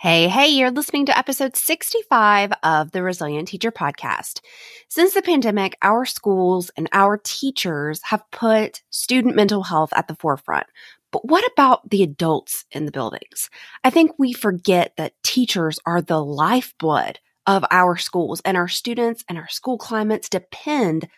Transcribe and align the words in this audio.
Hey, 0.00 0.28
hey, 0.28 0.46
you're 0.46 0.70
listening 0.70 1.06
to 1.06 1.18
episode 1.18 1.56
65 1.56 2.52
of 2.62 2.92
the 2.92 3.02
Resilient 3.02 3.48
Teacher 3.48 3.72
Podcast. 3.72 4.38
Since 4.86 5.12
the 5.12 5.22
pandemic, 5.22 5.76
our 5.82 6.04
schools 6.04 6.70
and 6.76 6.88
our 6.92 7.18
teachers 7.18 8.00
have 8.04 8.22
put 8.30 8.84
student 8.90 9.34
mental 9.34 9.64
health 9.64 9.90
at 9.96 10.06
the 10.06 10.14
forefront. 10.14 10.68
But 11.10 11.24
what 11.24 11.42
about 11.52 11.90
the 11.90 12.04
adults 12.04 12.64
in 12.70 12.86
the 12.86 12.92
buildings? 12.92 13.50
I 13.82 13.90
think 13.90 14.12
we 14.18 14.32
forget 14.32 14.92
that 14.98 15.20
teachers 15.24 15.80
are 15.84 16.00
the 16.00 16.24
lifeblood 16.24 17.18
of 17.48 17.64
our 17.72 17.96
schools 17.96 18.40
and 18.44 18.56
our 18.56 18.68
students 18.68 19.24
and 19.28 19.36
our 19.36 19.48
school 19.48 19.78
climates 19.78 20.28
depend 20.28 21.08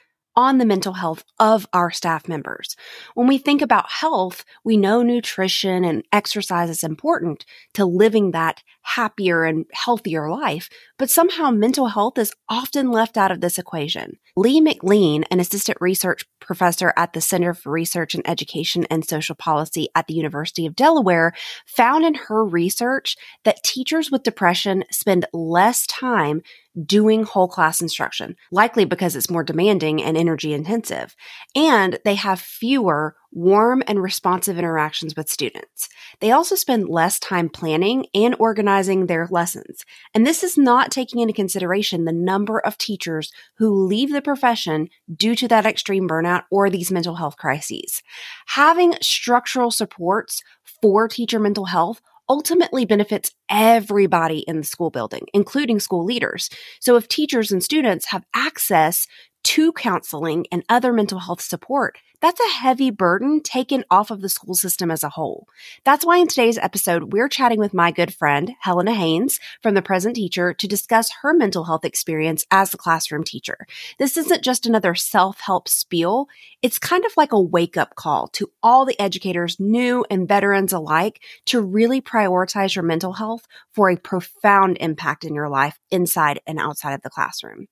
on 0.40 0.56
the 0.56 0.64
mental 0.64 0.94
health 0.94 1.22
of 1.38 1.66
our 1.74 1.90
staff 1.90 2.26
members. 2.26 2.76
When 3.14 3.26
we 3.26 3.36
think 3.36 3.60
about 3.60 3.90
health, 3.90 4.42
we 4.64 4.78
know 4.78 5.02
nutrition 5.02 5.84
and 5.84 6.02
exercise 6.12 6.70
is 6.70 6.82
important 6.82 7.44
to 7.74 7.84
living 7.84 8.30
that 8.30 8.62
happier 8.82 9.44
and 9.44 9.66
healthier 9.72 10.30
life, 10.30 10.70
but 10.98 11.10
somehow 11.10 11.50
mental 11.50 11.88
health 11.88 12.16
is 12.16 12.32
often 12.48 12.90
left 12.90 13.18
out 13.18 13.30
of 13.30 13.42
this 13.42 13.58
equation. 13.58 14.18
Leigh 14.36 14.62
McLean, 14.62 15.24
an 15.24 15.40
assistant 15.40 15.76
research 15.80 16.24
professor 16.40 16.94
at 16.96 17.12
the 17.12 17.20
Center 17.20 17.52
for 17.52 17.70
Research 17.70 18.14
in 18.14 18.26
Education 18.26 18.86
and 18.90 19.06
Social 19.06 19.34
Policy 19.34 19.88
at 19.94 20.06
the 20.06 20.14
University 20.14 20.64
of 20.64 20.74
Delaware, 20.74 21.34
found 21.66 22.06
in 22.06 22.14
her 22.14 22.44
research 22.44 23.16
that 23.44 23.62
teachers 23.62 24.10
with 24.10 24.22
depression 24.22 24.84
spend 24.90 25.26
less 25.34 25.86
time 25.86 26.40
doing 26.84 27.24
whole 27.24 27.48
class 27.48 27.80
instruction, 27.80 28.36
likely 28.52 28.84
because 28.84 29.16
it's 29.16 29.30
more 29.30 29.42
demanding 29.42 30.02
and 30.02 30.16
energy 30.16 30.54
intensive. 30.54 31.16
And 31.54 31.98
they 32.04 32.14
have 32.14 32.40
fewer 32.40 33.16
warm 33.32 33.82
and 33.86 34.02
responsive 34.02 34.58
interactions 34.58 35.14
with 35.16 35.28
students. 35.28 35.88
They 36.20 36.32
also 36.32 36.54
spend 36.54 36.88
less 36.88 37.18
time 37.18 37.48
planning 37.48 38.06
and 38.12 38.34
organizing 38.38 39.06
their 39.06 39.28
lessons. 39.30 39.84
And 40.14 40.26
this 40.26 40.42
is 40.42 40.58
not 40.58 40.90
taking 40.90 41.20
into 41.20 41.34
consideration 41.34 42.04
the 42.04 42.12
number 42.12 42.58
of 42.58 42.76
teachers 42.76 43.32
who 43.58 43.86
leave 43.86 44.12
the 44.12 44.22
profession 44.22 44.88
due 45.14 45.34
to 45.36 45.48
that 45.48 45.66
extreme 45.66 46.08
burnout 46.08 46.44
or 46.50 46.70
these 46.70 46.90
mental 46.90 47.16
health 47.16 47.36
crises. 47.36 48.02
Having 48.48 48.94
structural 49.00 49.70
supports 49.70 50.42
for 50.82 51.08
teacher 51.08 51.38
mental 51.38 51.66
health 51.66 52.00
ultimately 52.30 52.84
benefits 52.84 53.32
everybody 53.50 54.38
in 54.46 54.58
the 54.58 54.64
school 54.64 54.90
building, 54.90 55.26
including 55.34 55.80
school 55.80 56.04
leaders. 56.04 56.48
So 56.80 56.94
if 56.94 57.08
teachers 57.08 57.50
and 57.50 57.62
students 57.62 58.06
have 58.06 58.24
access 58.32 59.08
to 59.44 59.72
counseling 59.72 60.46
and 60.52 60.64
other 60.68 60.92
mental 60.92 61.18
health 61.18 61.40
support, 61.40 61.98
that's 62.20 62.40
a 62.40 62.58
heavy 62.60 62.90
burden 62.90 63.40
taken 63.42 63.82
off 63.90 64.10
of 64.10 64.20
the 64.20 64.28
school 64.28 64.54
system 64.54 64.90
as 64.90 65.02
a 65.02 65.08
whole. 65.08 65.48
That's 65.84 66.04
why 66.04 66.18
in 66.18 66.28
today's 66.28 66.58
episode, 66.58 67.14
we're 67.14 67.30
chatting 67.30 67.58
with 67.58 67.72
my 67.72 67.92
good 67.92 68.12
friend, 68.12 68.52
Helena 68.60 68.92
Hains 68.92 69.40
from 69.62 69.72
The 69.72 69.80
Present 69.80 70.16
Teacher 70.16 70.52
to 70.52 70.68
discuss 70.68 71.10
her 71.22 71.32
mental 71.32 71.64
health 71.64 71.82
experience 71.84 72.44
as 72.50 72.74
a 72.74 72.76
classroom 72.76 73.24
teacher. 73.24 73.66
This 73.98 74.18
isn't 74.18 74.44
just 74.44 74.66
another 74.66 74.94
self-help 74.94 75.66
spiel. 75.66 76.28
It's 76.60 76.78
kind 76.78 77.06
of 77.06 77.16
like 77.16 77.32
a 77.32 77.40
wake 77.40 77.78
up 77.78 77.94
call 77.94 78.28
to 78.28 78.50
all 78.62 78.84
the 78.84 79.00
educators, 79.00 79.58
new 79.58 80.04
and 80.10 80.28
veterans 80.28 80.74
alike, 80.74 81.22
to 81.46 81.62
really 81.62 82.02
prioritize 82.02 82.74
your 82.74 82.84
mental 82.84 83.14
health 83.14 83.46
for 83.72 83.88
a 83.88 83.96
profound 83.96 84.76
impact 84.78 85.24
in 85.24 85.34
your 85.34 85.48
life 85.48 85.78
inside 85.90 86.40
and 86.46 86.58
outside 86.58 86.92
of 86.92 87.00
the 87.00 87.08
classroom. 87.08 87.66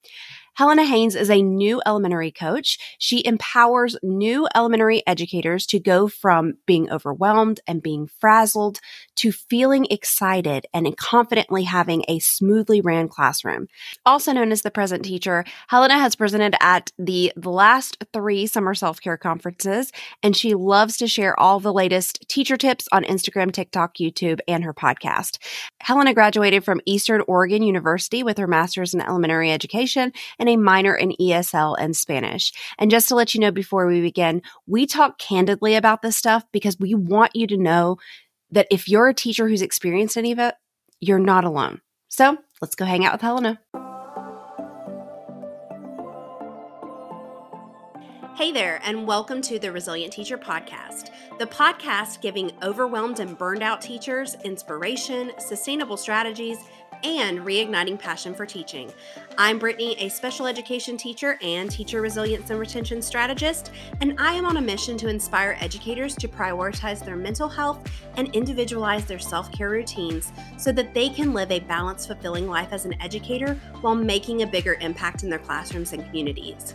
Helena 0.58 0.84
Hains 0.84 1.14
is 1.14 1.30
a 1.30 1.40
new 1.40 1.80
elementary 1.86 2.32
coach. 2.32 2.80
She 2.98 3.24
empowers 3.24 3.96
new 4.02 4.48
elementary 4.56 5.06
educators 5.06 5.64
to 5.66 5.78
go 5.78 6.08
from 6.08 6.54
being 6.66 6.90
overwhelmed 6.90 7.60
and 7.68 7.80
being 7.80 8.08
frazzled 8.08 8.80
to 9.14 9.30
feeling 9.30 9.86
excited 9.88 10.66
and 10.74 10.96
confidently 10.96 11.62
having 11.62 12.04
a 12.08 12.18
smoothly 12.18 12.80
ran 12.80 13.06
classroom. 13.06 13.68
Also 14.04 14.32
known 14.32 14.50
as 14.50 14.62
the 14.62 14.72
present 14.72 15.04
teacher, 15.04 15.44
Helena 15.68 15.96
has 15.96 16.16
presented 16.16 16.56
at 16.60 16.90
the, 16.98 17.32
last 17.36 18.04
three 18.12 18.46
summer 18.46 18.74
self-care 18.74 19.16
conferences, 19.16 19.92
and 20.24 20.36
she 20.36 20.54
loves 20.54 20.96
to 20.96 21.06
share 21.06 21.38
all 21.38 21.60
the 21.60 21.72
latest 21.72 22.28
teacher 22.28 22.56
tips 22.56 22.88
on 22.90 23.04
Instagram, 23.04 23.52
TikTok, 23.52 23.96
YouTube, 23.98 24.40
and 24.48 24.64
her 24.64 24.74
podcast. 24.74 25.38
Helena 25.80 26.12
graduated 26.12 26.64
from 26.64 26.80
Eastern 26.84 27.22
Oregon 27.28 27.62
University 27.62 28.24
with 28.24 28.38
her 28.38 28.48
master's 28.48 28.92
in 28.92 29.00
elementary 29.00 29.52
education 29.52 30.12
and 30.38 30.47
and 30.48 30.58
a 30.58 30.62
minor 30.62 30.94
in 30.94 31.14
ESL 31.20 31.76
and 31.78 31.96
Spanish. 31.96 32.52
And 32.78 32.90
just 32.90 33.08
to 33.08 33.14
let 33.14 33.34
you 33.34 33.40
know 33.40 33.50
before 33.50 33.86
we 33.86 34.00
begin, 34.00 34.42
we 34.66 34.86
talk 34.86 35.18
candidly 35.18 35.74
about 35.74 36.02
this 36.02 36.16
stuff 36.16 36.44
because 36.52 36.78
we 36.78 36.94
want 36.94 37.36
you 37.36 37.46
to 37.48 37.56
know 37.56 37.98
that 38.50 38.66
if 38.70 38.88
you're 38.88 39.08
a 39.08 39.14
teacher 39.14 39.48
who's 39.48 39.62
experienced 39.62 40.16
any 40.16 40.32
of 40.32 40.38
it, 40.38 40.54
you're 41.00 41.18
not 41.18 41.44
alone. 41.44 41.80
So 42.08 42.38
let's 42.62 42.74
go 42.74 42.84
hang 42.84 43.04
out 43.04 43.12
with 43.12 43.20
Helena. 43.20 43.60
Hey 48.36 48.52
there, 48.52 48.80
and 48.84 49.04
welcome 49.04 49.42
to 49.42 49.58
the 49.58 49.72
Resilient 49.72 50.12
Teacher 50.12 50.38
Podcast, 50.38 51.10
the 51.40 51.46
podcast 51.46 52.20
giving 52.22 52.52
overwhelmed 52.62 53.18
and 53.18 53.36
burned 53.36 53.64
out 53.64 53.82
teachers 53.82 54.36
inspiration, 54.44 55.32
sustainable 55.40 55.96
strategies, 55.96 56.58
and 57.04 57.40
reigniting 57.40 57.98
passion 57.98 58.34
for 58.34 58.46
teaching. 58.46 58.92
I'm 59.36 59.58
Brittany, 59.58 59.96
a 59.98 60.08
special 60.08 60.46
education 60.46 60.96
teacher 60.96 61.38
and 61.42 61.70
teacher 61.70 62.00
resilience 62.00 62.50
and 62.50 62.58
retention 62.58 63.00
strategist, 63.02 63.70
and 64.00 64.14
I 64.18 64.32
am 64.34 64.46
on 64.46 64.56
a 64.56 64.60
mission 64.60 64.96
to 64.98 65.08
inspire 65.08 65.56
educators 65.60 66.14
to 66.16 66.28
prioritize 66.28 67.04
their 67.04 67.16
mental 67.16 67.48
health 67.48 67.88
and 68.16 68.34
individualize 68.34 69.04
their 69.04 69.18
self 69.18 69.50
care 69.52 69.70
routines 69.70 70.32
so 70.56 70.72
that 70.72 70.94
they 70.94 71.08
can 71.08 71.32
live 71.32 71.50
a 71.50 71.60
balanced, 71.60 72.08
fulfilling 72.08 72.48
life 72.48 72.72
as 72.72 72.84
an 72.84 73.00
educator 73.00 73.54
while 73.80 73.94
making 73.94 74.42
a 74.42 74.46
bigger 74.46 74.74
impact 74.80 75.22
in 75.22 75.30
their 75.30 75.38
classrooms 75.38 75.92
and 75.92 76.04
communities. 76.06 76.74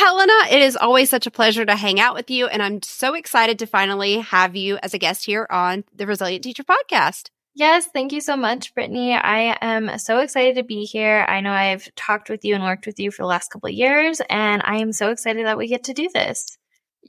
Helena, 0.00 0.32
it 0.50 0.62
is 0.62 0.78
always 0.78 1.10
such 1.10 1.26
a 1.26 1.30
pleasure 1.30 1.66
to 1.66 1.76
hang 1.76 2.00
out 2.00 2.14
with 2.14 2.30
you. 2.30 2.46
And 2.46 2.62
I'm 2.62 2.80
so 2.80 3.12
excited 3.12 3.58
to 3.58 3.66
finally 3.66 4.20
have 4.20 4.56
you 4.56 4.78
as 4.82 4.94
a 4.94 4.98
guest 4.98 5.26
here 5.26 5.46
on 5.50 5.84
the 5.94 6.06
Resilient 6.06 6.42
Teacher 6.42 6.64
podcast. 6.64 7.28
Yes, 7.54 7.84
thank 7.84 8.10
you 8.10 8.22
so 8.22 8.34
much, 8.34 8.72
Brittany. 8.72 9.12
I 9.12 9.58
am 9.60 9.98
so 9.98 10.20
excited 10.20 10.54
to 10.54 10.62
be 10.62 10.84
here. 10.84 11.26
I 11.28 11.42
know 11.42 11.52
I've 11.52 11.94
talked 11.96 12.30
with 12.30 12.46
you 12.46 12.54
and 12.54 12.64
worked 12.64 12.86
with 12.86 12.98
you 12.98 13.10
for 13.10 13.24
the 13.24 13.26
last 13.26 13.50
couple 13.50 13.68
of 13.68 13.74
years, 13.74 14.22
and 14.30 14.62
I 14.64 14.78
am 14.78 14.94
so 14.94 15.10
excited 15.10 15.44
that 15.44 15.58
we 15.58 15.66
get 15.66 15.84
to 15.84 15.92
do 15.92 16.08
this. 16.14 16.56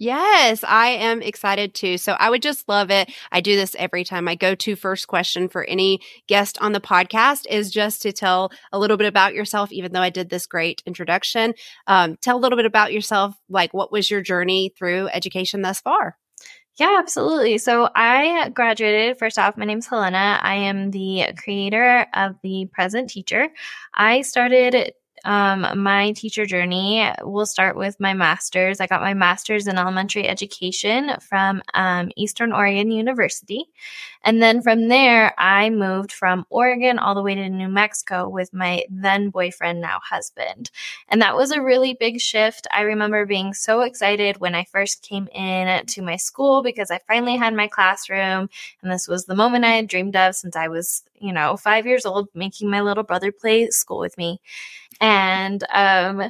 Yes, 0.01 0.63
I 0.63 0.88
am 0.88 1.22
excited 1.22 1.75
too. 1.75 2.00
So 2.00 2.13
I 2.13 2.31
would 2.31 2.41
just 2.41 2.67
love 2.67 2.89
it. 2.89 3.12
I 3.31 3.39
do 3.39 3.56
this 3.56 3.75
every 3.78 4.03
time. 4.03 4.23
My 4.23 4.34
go 4.34 4.56
to 4.56 4.75
first 4.75 5.07
question 5.07 5.47
for 5.47 5.63
any 5.66 6.00
guest 6.25 6.57
on 6.59 6.72
the 6.72 6.81
podcast 6.81 7.45
is 7.47 7.69
just 7.69 8.01
to 8.01 8.12
tell 8.12 8.51
a 8.72 8.79
little 8.79 8.97
bit 8.97 9.06
about 9.06 9.35
yourself, 9.35 9.72
even 9.72 9.91
though 9.91 10.01
I 10.01 10.09
did 10.09 10.31
this 10.31 10.47
great 10.47 10.81
introduction. 10.88 11.53
Um, 11.85 12.17
tell 12.19 12.35
a 12.35 12.41
little 12.41 12.56
bit 12.56 12.66
about 12.66 12.91
yourself. 12.91 13.35
Like, 13.47 13.75
what 13.75 13.91
was 13.91 14.09
your 14.09 14.23
journey 14.23 14.73
through 14.75 15.09
education 15.09 15.62
thus 15.62 15.81
far? 15.81 16.18
Yeah, 16.78 16.95
absolutely. 16.97 17.59
So 17.59 17.88
I 17.95 18.50
graduated. 18.50 19.19
First 19.19 19.38
off, 19.38 19.56
my 19.56 19.66
name's 19.66 19.85
Helena. 19.85 20.39
I 20.41 20.56
am 20.56 20.89
the 20.89 21.25
creator 21.38 22.07
of 22.16 22.38
the 22.41 22.68
present 22.73 23.12
teacher. 23.12 23.50
I 23.94 24.22
started 24.22 24.94
um, 25.26 25.66
my 25.84 26.12
teacher 26.14 26.45
journey 26.45 27.10
will 27.22 27.45
start 27.45 27.75
with 27.75 28.00
my 28.00 28.13
master's. 28.13 28.80
I 28.80 28.88
got 28.88 29.01
my 29.01 29.13
master's 29.13 29.68
in 29.68 29.78
elementary 29.78 30.28
education 30.28 31.12
from 31.19 31.62
um, 31.74 32.12
Eastern 32.16 32.51
Oregon 32.51 32.92
University. 32.92 33.66
And 34.24 34.42
then 34.42 34.62
from 34.62 34.88
there, 34.88 35.34
I 35.38 35.69
moved 35.69 36.12
from 36.12 36.45
Oregon 36.50 37.00
all 37.00 37.16
the 37.16 37.24
way 37.24 37.34
to 37.36 37.50
New 37.50 37.69
Mexico 37.69 38.30
with 38.30 38.54
my 38.54 38.84
then 38.90 39.30
boyfriend, 39.30 39.81
now 39.81 40.00
husband. 40.04 40.69
And 41.10 41.22
that 41.22 41.36
was 41.36 41.51
a 41.51 41.62
really 41.62 41.94
big 41.94 42.19
shift. 42.19 42.68
I 42.72 42.81
remember 42.81 43.25
being 43.25 43.54
so 43.54 43.81
excited 43.81 44.38
when 44.38 44.54
I 44.54 44.66
first 44.66 45.01
came 45.01 45.28
in 45.28 45.86
to 45.88 46.01
my 46.01 46.18
school 46.18 46.62
because 46.62 46.92
I 46.92 47.00
finally 47.07 47.36
had 47.36 47.56
my 47.56 47.68
classroom. 47.68 48.50
And 48.81 48.92
this 48.92 49.07
was 49.07 49.25
the 49.25 49.36
moment 49.36 49.66
I 49.66 49.72
had 49.72 49.88
dreamed 49.88 50.16
of 50.16 50.36
since 50.36 50.56
I 50.56 50.68
was, 50.68 51.04
you 51.19 51.34
know, 51.34 51.57
five 51.57 51.88
years 51.88 52.06
old, 52.06 52.30
making 52.36 52.69
my 52.69 52.81
little 52.81 53.04
brother 53.04 53.31
play 53.31 53.69
school 53.69 54.00
with 54.00 54.18
me. 54.18 54.40
And 55.01 55.63
um, 55.74 56.30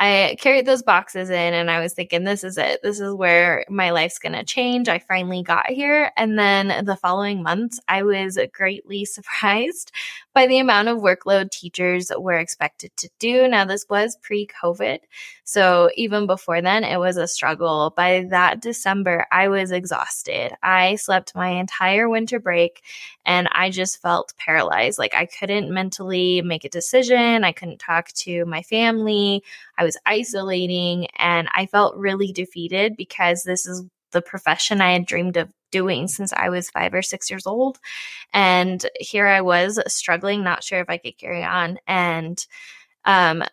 I 0.00 0.36
carried 0.40 0.66
those 0.66 0.82
boxes 0.82 1.28
in 1.28 1.54
and 1.54 1.70
I 1.70 1.80
was 1.80 1.92
thinking, 1.92 2.22
this 2.24 2.44
is 2.44 2.56
it. 2.56 2.80
This 2.82 3.00
is 3.00 3.14
where 3.14 3.64
my 3.68 3.90
life's 3.90 4.20
going 4.20 4.34
to 4.34 4.44
change. 4.44 4.88
I 4.88 5.00
finally 5.00 5.42
got 5.42 5.68
here. 5.68 6.12
And 6.16 6.38
then 6.38 6.84
the 6.84 6.96
following 6.96 7.42
months, 7.42 7.80
I 7.88 8.04
was 8.04 8.38
greatly 8.52 9.04
surprised 9.06 9.90
by 10.38 10.46
the 10.46 10.60
amount 10.60 10.86
of 10.86 10.98
workload 10.98 11.50
teachers 11.50 12.12
were 12.16 12.38
expected 12.38 12.96
to 12.96 13.10
do. 13.18 13.48
Now, 13.48 13.64
this 13.64 13.84
was 13.90 14.16
pre 14.22 14.46
COVID. 14.46 15.00
So 15.42 15.90
even 15.96 16.28
before 16.28 16.62
then, 16.62 16.84
it 16.84 16.98
was 16.98 17.16
a 17.16 17.26
struggle. 17.26 17.92
By 17.96 18.24
that 18.30 18.62
December, 18.62 19.26
I 19.32 19.48
was 19.48 19.72
exhausted. 19.72 20.52
I 20.62 20.94
slept 20.94 21.34
my 21.34 21.48
entire 21.48 22.08
winter 22.08 22.38
break 22.38 22.84
and 23.26 23.48
I 23.50 23.70
just 23.70 24.00
felt 24.00 24.32
paralyzed. 24.38 24.96
Like 24.96 25.12
I 25.12 25.26
couldn't 25.26 25.74
mentally 25.74 26.40
make 26.42 26.64
a 26.64 26.68
decision. 26.68 27.42
I 27.42 27.50
couldn't 27.50 27.80
talk 27.80 28.12
to 28.18 28.44
my 28.44 28.62
family. 28.62 29.42
I 29.76 29.82
was 29.82 29.96
isolating 30.06 31.08
and 31.16 31.48
I 31.52 31.66
felt 31.66 31.96
really 31.96 32.30
defeated 32.30 32.96
because 32.96 33.42
this 33.42 33.66
is 33.66 33.84
the 34.12 34.22
profession 34.22 34.80
I 34.80 34.92
had 34.92 35.06
dreamed 35.06 35.36
of 35.36 35.52
doing 35.70 36.08
since 36.08 36.32
I 36.32 36.48
was 36.48 36.70
five 36.70 36.94
or 36.94 37.02
six 37.02 37.30
years 37.30 37.46
old. 37.46 37.78
And 38.32 38.84
here 38.98 39.26
I 39.26 39.40
was 39.40 39.80
struggling, 39.86 40.42
not 40.42 40.64
sure 40.64 40.80
if 40.80 40.88
I 40.88 40.98
could 40.98 41.18
carry 41.18 41.44
on. 41.44 41.78
And 41.86 42.44
um, 43.04 43.44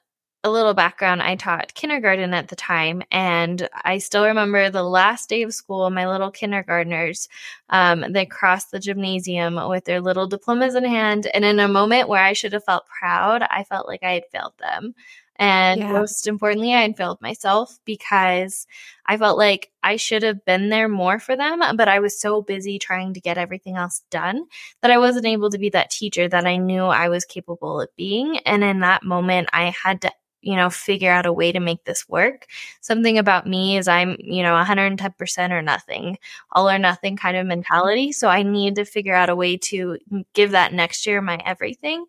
a 0.46 0.50
little 0.50 0.76
background 0.76 1.24
I 1.24 1.36
taught 1.36 1.74
kindergarten 1.74 2.34
at 2.36 2.50
the 2.50 2.56
time, 2.56 3.02
and 3.12 3.68
I 3.84 3.98
still 3.98 4.26
remember 4.26 4.70
the 4.70 4.84
last 4.84 5.28
day 5.28 5.42
of 5.42 5.56
school, 5.56 5.90
my 5.90 6.08
little 6.08 6.30
kindergartners, 6.30 7.28
um, 7.70 8.06
they 8.12 8.28
crossed 8.28 8.70
the 8.70 8.80
gymnasium 8.80 9.60
with 9.68 9.86
their 9.86 10.02
little 10.02 10.28
diplomas 10.28 10.76
in 10.76 10.84
hand. 10.84 11.28
And 11.34 11.44
in 11.44 11.60
a 11.60 11.68
moment 11.68 12.10
where 12.10 12.24
I 12.24 12.34
should 12.34 12.54
have 12.54 12.64
felt 12.64 12.86
proud, 12.88 13.42
I 13.42 13.64
felt 13.64 13.88
like 13.88 14.04
I 14.04 14.14
had 14.14 14.26
failed 14.32 14.54
them. 14.60 14.94
And 15.38 15.82
yeah. 15.82 15.92
most 15.92 16.28
importantly, 16.28 16.74
I 16.74 16.82
had 16.82 16.96
failed 16.96 17.22
myself 17.22 17.80
because 17.86 18.68
I 19.06 19.18
felt 19.18 19.38
like 19.38 19.72
I 19.84 19.98
should 19.98 20.24
have 20.24 20.46
been 20.46 20.70
there 20.70 20.88
more 20.88 21.20
for 21.20 21.36
them, 21.36 21.62
but 21.76 21.88
I 21.88 22.00
was 22.00 22.20
so 22.20 22.42
busy 22.42 22.80
trying 22.80 23.14
to 23.14 23.20
get 23.20 23.38
everything 23.38 23.76
else 23.76 24.04
done 24.10 24.46
that 24.82 24.92
I 24.92 24.98
wasn't 24.98 25.26
able 25.26 25.50
to 25.50 25.58
be 25.58 25.70
that 25.70 25.92
teacher 25.92 26.30
that 26.30 26.46
I 26.46 26.58
knew 26.58 26.84
I 26.84 27.10
was 27.10 27.26
capable 27.26 27.82
of 27.82 27.90
being. 27.98 28.38
And 28.40 28.64
in 28.64 28.80
that 28.80 29.04
moment, 29.04 29.50
I 29.52 29.72
had 29.72 30.02
to 30.02 30.12
you 30.46 30.56
know, 30.56 30.70
figure 30.70 31.12
out 31.12 31.26
a 31.26 31.34
way 31.34 31.52
to 31.52 31.60
make 31.60 31.84
this 31.86 32.08
work. 32.08 32.46
Something 32.80 33.18
about 33.18 33.48
me 33.48 33.78
is 33.78 33.88
I'm, 33.88 34.16
you 34.20 34.44
know, 34.44 34.54
110% 34.54 35.50
or 35.50 35.62
nothing, 35.64 36.20
all 36.52 36.70
or 36.70 36.78
nothing 36.78 37.18
kind 37.18 37.36
of 37.36 37.42
mm-hmm. 37.42 37.50
mentality. 37.50 38.12
So 38.12 38.30
I 38.30 38.44
need 38.44 38.76
to 38.76 38.86
figure 38.86 39.16
out 39.16 39.32
a 39.32 39.36
way 39.36 39.58
to 39.58 39.98
give 40.34 40.52
that 40.52 40.72
next 40.72 41.08
year 41.08 41.20
my 41.20 41.42
everything. 41.44 42.06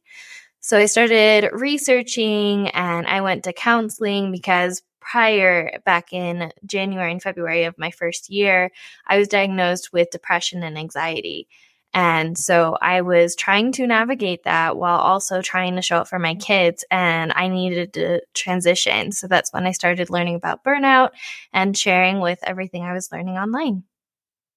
So 0.67 0.77
I 0.77 0.87
started 0.87 1.49
researching 1.53 2.71
and 2.71 3.07
I 3.07 3.21
went 3.21 3.45
to 3.45 3.53
counseling 3.53 4.33
because 4.33 4.83
prior, 4.99 5.79
back 5.85 6.13
in 6.13 6.53
January 6.65 7.13
and 7.13 7.23
February 7.23 7.63
of 7.67 7.79
my 7.79 7.93
first 7.93 8.31
year, 8.31 8.73
I 9.07 9.17
was 9.17 9.29
diagnosed 9.29 9.93
with 9.93 10.11
depression 10.11 10.65
and 10.65 10.77
anxiety. 10.77 11.47
And 11.95 12.37
so 12.37 12.77
I 12.83 13.03
was 13.03 13.37
trying 13.37 13.71
to 13.75 13.87
navigate 13.87 14.43
that 14.43 14.77
while 14.77 14.99
also 14.99 15.41
trying 15.41 15.77
to 15.77 15.83
show 15.83 15.99
up 15.99 16.09
for 16.09 16.19
my 16.19 16.33
mm-hmm. 16.33 16.41
kids, 16.41 16.85
and 16.91 17.33
I 17.37 17.47
needed 17.47 17.93
to 17.93 18.23
transition. 18.35 19.13
So 19.13 19.29
that's 19.29 19.53
when 19.53 19.69
I 19.69 19.71
started 19.71 20.11
learning 20.11 20.35
about 20.35 20.65
burnout 20.65 21.11
and 21.53 21.79
sharing 21.79 22.19
with 22.19 22.41
everything 22.43 22.83
I 22.83 22.93
was 22.93 23.13
learning 23.13 23.39
online. 23.39 23.85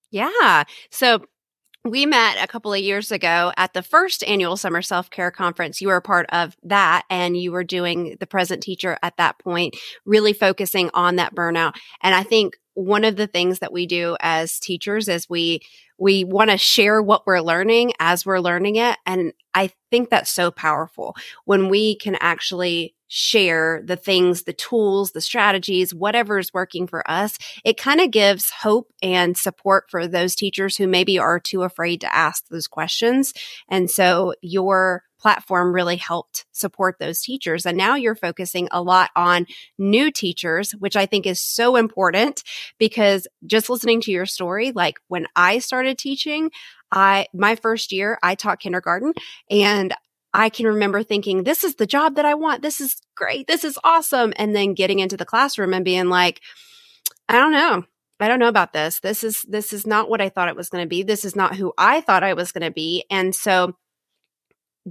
Yeah. 0.09 0.63
So 0.89 1.25
we 1.85 2.05
met 2.05 2.43
a 2.43 2.47
couple 2.47 2.73
of 2.73 2.79
years 2.79 3.11
ago 3.11 3.53
at 3.55 3.73
the 3.73 3.81
first 3.81 4.23
annual 4.25 4.57
summer 4.57 4.81
self-care 4.81 5.31
conference. 5.31 5.81
You 5.81 5.87
were 5.87 5.95
a 5.95 6.01
part 6.01 6.25
of 6.29 6.57
that 6.63 7.03
and 7.09 7.37
you 7.37 7.51
were 7.51 7.63
doing 7.63 8.17
the 8.19 8.27
present 8.27 8.61
teacher 8.61 8.97
at 9.01 9.17
that 9.17 9.39
point 9.39 9.77
really 10.05 10.33
focusing 10.33 10.89
on 10.93 11.15
that 11.17 11.33
burnout. 11.33 11.75
And 12.01 12.13
i 12.13 12.23
think 12.23 12.57
one 12.73 13.03
of 13.03 13.17
the 13.17 13.27
things 13.27 13.59
that 13.59 13.73
we 13.73 13.85
do 13.85 14.15
as 14.21 14.59
teachers 14.59 15.07
is 15.07 15.29
we 15.29 15.59
we 15.97 16.23
want 16.23 16.49
to 16.49 16.57
share 16.57 17.01
what 17.01 17.27
we're 17.27 17.41
learning 17.41 17.91
as 17.99 18.25
we're 18.25 18.39
learning 18.39 18.77
it 18.77 18.97
and 19.05 19.33
i 19.53 19.69
think 19.91 20.09
that's 20.09 20.31
so 20.31 20.51
powerful. 20.51 21.15
When 21.45 21.69
we 21.69 21.95
can 21.95 22.15
actually 22.15 22.95
share 23.09 23.81
the 23.83 23.95
things, 23.95 24.43
the 24.43 24.53
tools, 24.53 25.11
the 25.11 25.19
strategies, 25.19 25.93
whatever 25.93 26.37
is 26.37 26.53
working 26.53 26.87
for 26.87 27.09
us, 27.09 27.37
it 27.65 27.75
kind 27.75 27.99
of 27.99 28.11
gives 28.11 28.51
hope 28.51 28.93
and 29.01 29.35
support 29.35 29.85
for 29.89 30.07
those 30.07 30.35
teachers 30.35 30.77
who 30.77 30.87
maybe 30.87 31.19
are 31.19 31.39
too 31.39 31.63
afraid 31.63 31.99
to 32.01 32.15
ask 32.15 32.47
those 32.47 32.67
questions. 32.67 33.33
And 33.67 33.89
so 33.89 34.33
your 34.41 35.03
platform 35.19 35.73
really 35.73 35.97
helped 35.97 36.45
support 36.51 36.97
those 36.99 37.19
teachers. 37.19 37.65
And 37.65 37.77
now 37.77 37.95
you're 37.95 38.15
focusing 38.15 38.69
a 38.71 38.81
lot 38.81 39.09
on 39.15 39.47
new 39.77 40.11
teachers, 40.11 40.71
which 40.73 40.95
I 40.95 41.07
think 41.07 41.25
is 41.25 41.41
so 41.41 41.75
important 41.75 42.43
because 42.77 43.27
just 43.45 43.69
listening 43.69 44.01
to 44.01 44.11
your 44.11 44.27
story, 44.27 44.71
like 44.71 44.99
when 45.07 45.27
I 45.35 45.59
started 45.59 45.97
teaching, 45.97 46.51
I, 46.91 47.27
my 47.33 47.55
first 47.55 47.91
year, 47.91 48.17
I 48.23 48.35
taught 48.35 48.59
kindergarten 48.59 49.13
and 49.49 49.93
I 50.33 50.49
can 50.49 50.67
remember 50.67 51.03
thinking, 51.03 51.43
this 51.43 51.63
is 51.63 51.75
the 51.75 51.87
job 51.87 52.15
that 52.15 52.25
I 52.25 52.35
want. 52.35 52.61
This 52.61 52.79
is 52.79 53.01
great. 53.15 53.47
This 53.47 53.63
is 53.63 53.79
awesome. 53.83 54.33
And 54.35 54.55
then 54.55 54.73
getting 54.73 54.99
into 54.99 55.17
the 55.17 55.25
classroom 55.25 55.73
and 55.73 55.83
being 55.83 56.07
like, 56.07 56.41
I 57.27 57.33
don't 57.33 57.51
know. 57.51 57.83
I 58.19 58.27
don't 58.27 58.39
know 58.39 58.49
about 58.49 58.73
this. 58.73 58.99
This 58.99 59.23
is, 59.23 59.45
this 59.47 59.71
is 59.71 59.87
not 59.87 60.09
what 60.09 60.21
I 60.21 60.29
thought 60.29 60.49
it 60.49 60.55
was 60.55 60.69
going 60.69 60.83
to 60.83 60.89
be. 60.89 61.03
This 61.03 61.23
is 61.23 61.35
not 61.35 61.55
who 61.55 61.73
I 61.77 62.01
thought 62.01 62.23
I 62.23 62.33
was 62.33 62.51
going 62.51 62.65
to 62.65 62.71
be. 62.71 63.05
And 63.09 63.33
so 63.33 63.75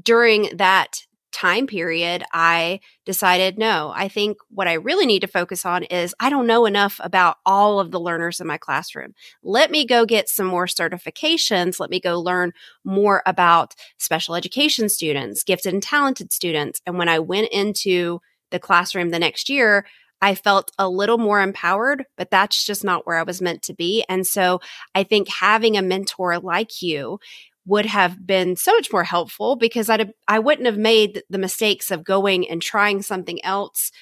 during 0.00 0.56
that 0.56 1.02
time 1.32 1.66
period, 1.66 2.24
I 2.32 2.80
decided 3.04 3.58
no, 3.58 3.92
I 3.94 4.08
think 4.08 4.38
what 4.50 4.68
I 4.68 4.74
really 4.74 5.06
need 5.06 5.20
to 5.20 5.26
focus 5.26 5.64
on 5.64 5.84
is 5.84 6.14
I 6.20 6.30
don't 6.30 6.46
know 6.46 6.66
enough 6.66 7.00
about 7.02 7.36
all 7.44 7.80
of 7.80 7.90
the 7.90 8.00
learners 8.00 8.40
in 8.40 8.46
my 8.46 8.58
classroom. 8.58 9.14
Let 9.42 9.70
me 9.70 9.86
go 9.86 10.06
get 10.06 10.28
some 10.28 10.46
more 10.46 10.66
certifications. 10.66 11.80
Let 11.80 11.90
me 11.90 12.00
go 12.00 12.20
learn 12.20 12.52
more 12.84 13.22
about 13.26 13.74
special 13.98 14.34
education 14.34 14.88
students, 14.88 15.44
gifted 15.44 15.74
and 15.74 15.82
talented 15.82 16.32
students. 16.32 16.80
And 16.86 16.98
when 16.98 17.08
I 17.08 17.18
went 17.18 17.48
into 17.52 18.20
the 18.50 18.58
classroom 18.58 19.10
the 19.10 19.18
next 19.18 19.48
year, 19.48 19.84
I 20.20 20.34
felt 20.34 20.72
a 20.78 20.88
little 20.88 21.18
more 21.18 21.40
empowered, 21.40 22.04
but 22.16 22.30
that's 22.30 22.64
just 22.64 22.82
not 22.82 23.06
where 23.06 23.18
I 23.18 23.22
was 23.22 23.40
meant 23.40 23.62
to 23.62 23.74
be. 23.74 24.04
And 24.08 24.26
so 24.26 24.60
I 24.94 25.04
think 25.04 25.28
having 25.28 25.76
a 25.76 25.82
mentor 25.82 26.38
like 26.40 26.82
you 26.82 27.20
would 27.68 27.86
have 27.86 28.26
been 28.26 28.56
so 28.56 28.72
much 28.72 28.92
more 28.92 29.04
helpful 29.04 29.54
because 29.54 29.88
I'd 29.90 30.10
I 30.26 30.38
wouldn't 30.38 30.66
have 30.66 30.78
made 30.78 31.22
the 31.28 31.38
mistakes 31.38 31.90
of 31.90 32.02
going 32.02 32.48
and 32.48 32.62
trying 32.62 33.02
something 33.02 33.44
else 33.44 33.92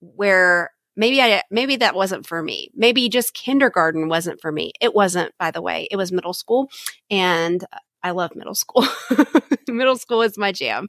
where 0.00 0.70
maybe 0.96 1.20
I 1.22 1.42
maybe 1.50 1.76
that 1.76 1.94
wasn't 1.94 2.26
for 2.26 2.42
me. 2.42 2.70
Maybe 2.74 3.08
just 3.08 3.34
kindergarten 3.34 4.08
wasn't 4.08 4.40
for 4.40 4.52
me. 4.52 4.72
It 4.80 4.94
wasn't, 4.94 5.32
by 5.38 5.50
the 5.50 5.62
way. 5.62 5.88
It 5.90 5.96
was 5.96 6.12
middle 6.12 6.34
school, 6.34 6.70
and 7.10 7.64
I 8.02 8.10
love 8.10 8.36
middle 8.36 8.54
school. 8.54 8.86
middle 9.68 9.96
school 9.96 10.22
is 10.22 10.38
my 10.38 10.52
jam. 10.52 10.86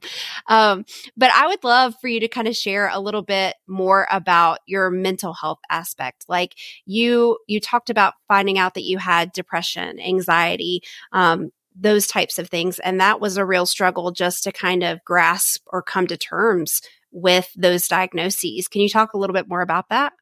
Um, 0.48 0.84
but 1.16 1.32
I 1.32 1.48
would 1.48 1.64
love 1.64 1.94
for 2.00 2.08
you 2.08 2.20
to 2.20 2.28
kind 2.28 2.46
of 2.46 2.54
share 2.54 2.88
a 2.88 3.00
little 3.00 3.22
bit 3.22 3.56
more 3.66 4.06
about 4.10 4.60
your 4.66 4.88
mental 4.90 5.32
health 5.32 5.58
aspect. 5.68 6.26
Like 6.28 6.54
you, 6.86 7.38
you 7.48 7.58
talked 7.58 7.90
about 7.90 8.14
finding 8.28 8.56
out 8.56 8.74
that 8.74 8.84
you 8.84 8.98
had 8.98 9.32
depression, 9.32 9.98
anxiety, 9.98 10.82
um, 11.10 11.50
those 11.78 12.06
types 12.06 12.38
of 12.38 12.48
things. 12.48 12.78
And 12.80 13.00
that 13.00 13.20
was 13.20 13.36
a 13.36 13.44
real 13.44 13.66
struggle 13.66 14.10
just 14.10 14.44
to 14.44 14.52
kind 14.52 14.82
of 14.82 15.04
grasp 15.04 15.62
or 15.66 15.82
come 15.82 16.06
to 16.08 16.16
terms 16.16 16.80
with 17.10 17.50
those 17.56 17.88
diagnoses. 17.88 18.68
Can 18.68 18.82
you 18.82 18.88
talk 18.88 19.12
a 19.12 19.18
little 19.18 19.34
bit 19.34 19.48
more 19.48 19.62
about 19.62 19.88
that? 19.90 20.12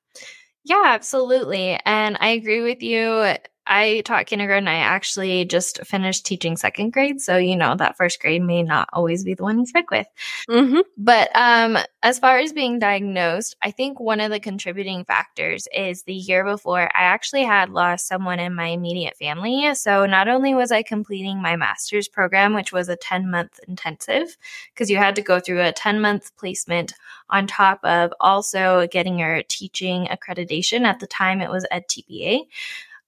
Yeah, 0.64 0.82
absolutely. 0.86 1.78
And 1.84 2.16
I 2.20 2.28
agree 2.28 2.62
with 2.62 2.82
you. 2.82 3.36
I 3.66 4.02
taught 4.04 4.26
kindergarten. 4.26 4.68
I 4.68 4.76
actually 4.76 5.44
just 5.44 5.85
finished 5.85 6.25
teaching 6.25 6.56
second 6.56 6.92
grade. 6.92 7.20
So, 7.20 7.37
you 7.37 7.56
know, 7.56 7.75
that 7.75 7.96
first 7.96 8.20
grade 8.20 8.42
may 8.42 8.62
not 8.62 8.88
always 8.92 9.25
be 9.25 9.35
the 9.35 9.42
one 9.42 9.58
you 9.58 9.66
stick 9.66 9.90
with. 9.90 10.06
Mm-hmm. 10.49 10.80
But 10.96 11.30
um, 11.35 11.78
as 12.02 12.18
far 12.18 12.38
as 12.38 12.52
being 12.52 12.78
diagnosed, 12.78 13.56
I 13.62 13.73
think 13.73 13.99
one 13.99 14.20
of 14.20 14.30
the 14.30 14.38
contributing 14.38 15.04
factors 15.04 15.66
is 15.76 16.04
the 16.04 16.14
year 16.14 16.44
before, 16.44 16.82
I 16.82 17.02
actually 17.02 17.44
had 17.44 17.70
lost 17.70 18.06
someone 18.06 18.38
in 18.38 18.54
my 18.54 18.68
immediate 18.68 19.16
family. 19.16 19.75
So, 19.75 20.06
not 20.06 20.28
only 20.28 20.54
was 20.54 20.70
I 20.70 20.82
completing 20.82 21.42
my 21.42 21.56
master's 21.56 22.08
program, 22.08 22.54
which 22.54 22.73
was 22.73 22.88
a 22.88 22.96
10 22.96 23.30
month 23.30 23.58
intensive, 23.66 24.37
because 24.73 24.90
you 24.90 24.96
had 24.96 25.16
to 25.16 25.23
go 25.23 25.40
through 25.40 25.62
a 25.62 25.73
10 25.73 26.00
month 26.00 26.37
placement 26.37 26.94
on 27.28 27.46
top 27.46 27.80
of 27.85 28.12
also 28.20 28.87
getting 28.87 29.18
your 29.18 29.42
teaching 29.42 30.06
accreditation. 30.06 30.85
At 30.85 31.00
the 31.00 31.06
time, 31.06 31.40
it 31.40 31.50
was 31.50 31.66
EdTPA. 31.73 32.42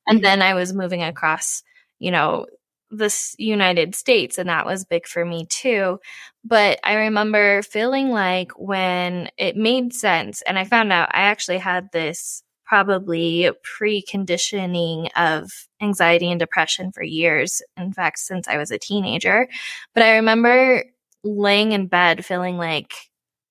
And 0.08 0.24
then 0.24 0.42
I 0.42 0.54
was 0.54 0.72
moving 0.74 1.02
across, 1.02 1.62
you 1.98 2.10
know, 2.10 2.46
this 2.90 3.34
United 3.38 3.94
States, 3.94 4.38
and 4.38 4.48
that 4.48 4.64
was 4.66 4.84
big 4.86 5.06
for 5.06 5.24
me 5.24 5.46
too. 5.46 5.98
But 6.44 6.80
I 6.82 6.94
remember 6.94 7.62
feeling 7.62 8.10
like 8.10 8.52
when 8.56 9.30
it 9.36 9.56
made 9.56 9.92
sense, 9.92 10.42
and 10.42 10.58
I 10.58 10.64
found 10.64 10.92
out 10.92 11.10
I 11.12 11.22
actually 11.22 11.58
had 11.58 11.90
this 11.92 12.42
probably 12.64 13.50
preconditioning 13.80 15.08
of 15.16 15.50
anxiety 15.82 16.30
and 16.30 16.38
depression 16.40 16.92
for 16.92 17.02
years. 17.02 17.62
In 17.76 17.92
fact, 17.92 18.18
since 18.18 18.48
I 18.48 18.58
was 18.58 18.70
a 18.70 18.78
teenager. 18.78 19.48
But 19.94 20.02
I 20.04 20.16
remember 20.16 20.84
laying 21.24 21.72
in 21.72 21.86
bed 21.88 22.24
feeling 22.24 22.56
like 22.58 22.92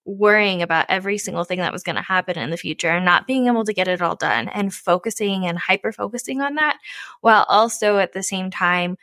worrying 0.07 0.61
about 0.61 0.85
every 0.87 1.17
single 1.17 1.43
thing 1.43 1.59
that 1.59 1.73
was 1.73 1.83
going 1.83 1.97
to 1.97 2.01
happen 2.01 2.37
in 2.37 2.49
the 2.49 2.57
future 2.57 2.89
and 2.89 3.05
not 3.05 3.27
being 3.27 3.47
able 3.47 3.65
to 3.65 3.73
get 3.73 3.89
it 3.89 4.01
all 4.01 4.15
done 4.15 4.47
and 4.49 4.73
focusing 4.73 5.45
and 5.45 5.59
hyper 5.59 5.91
focusing 5.91 6.41
on 6.41 6.55
that 6.55 6.77
while 7.21 7.45
also 7.49 7.97
at 7.97 8.13
the 8.13 8.23
same 8.23 8.49
time 8.49 8.97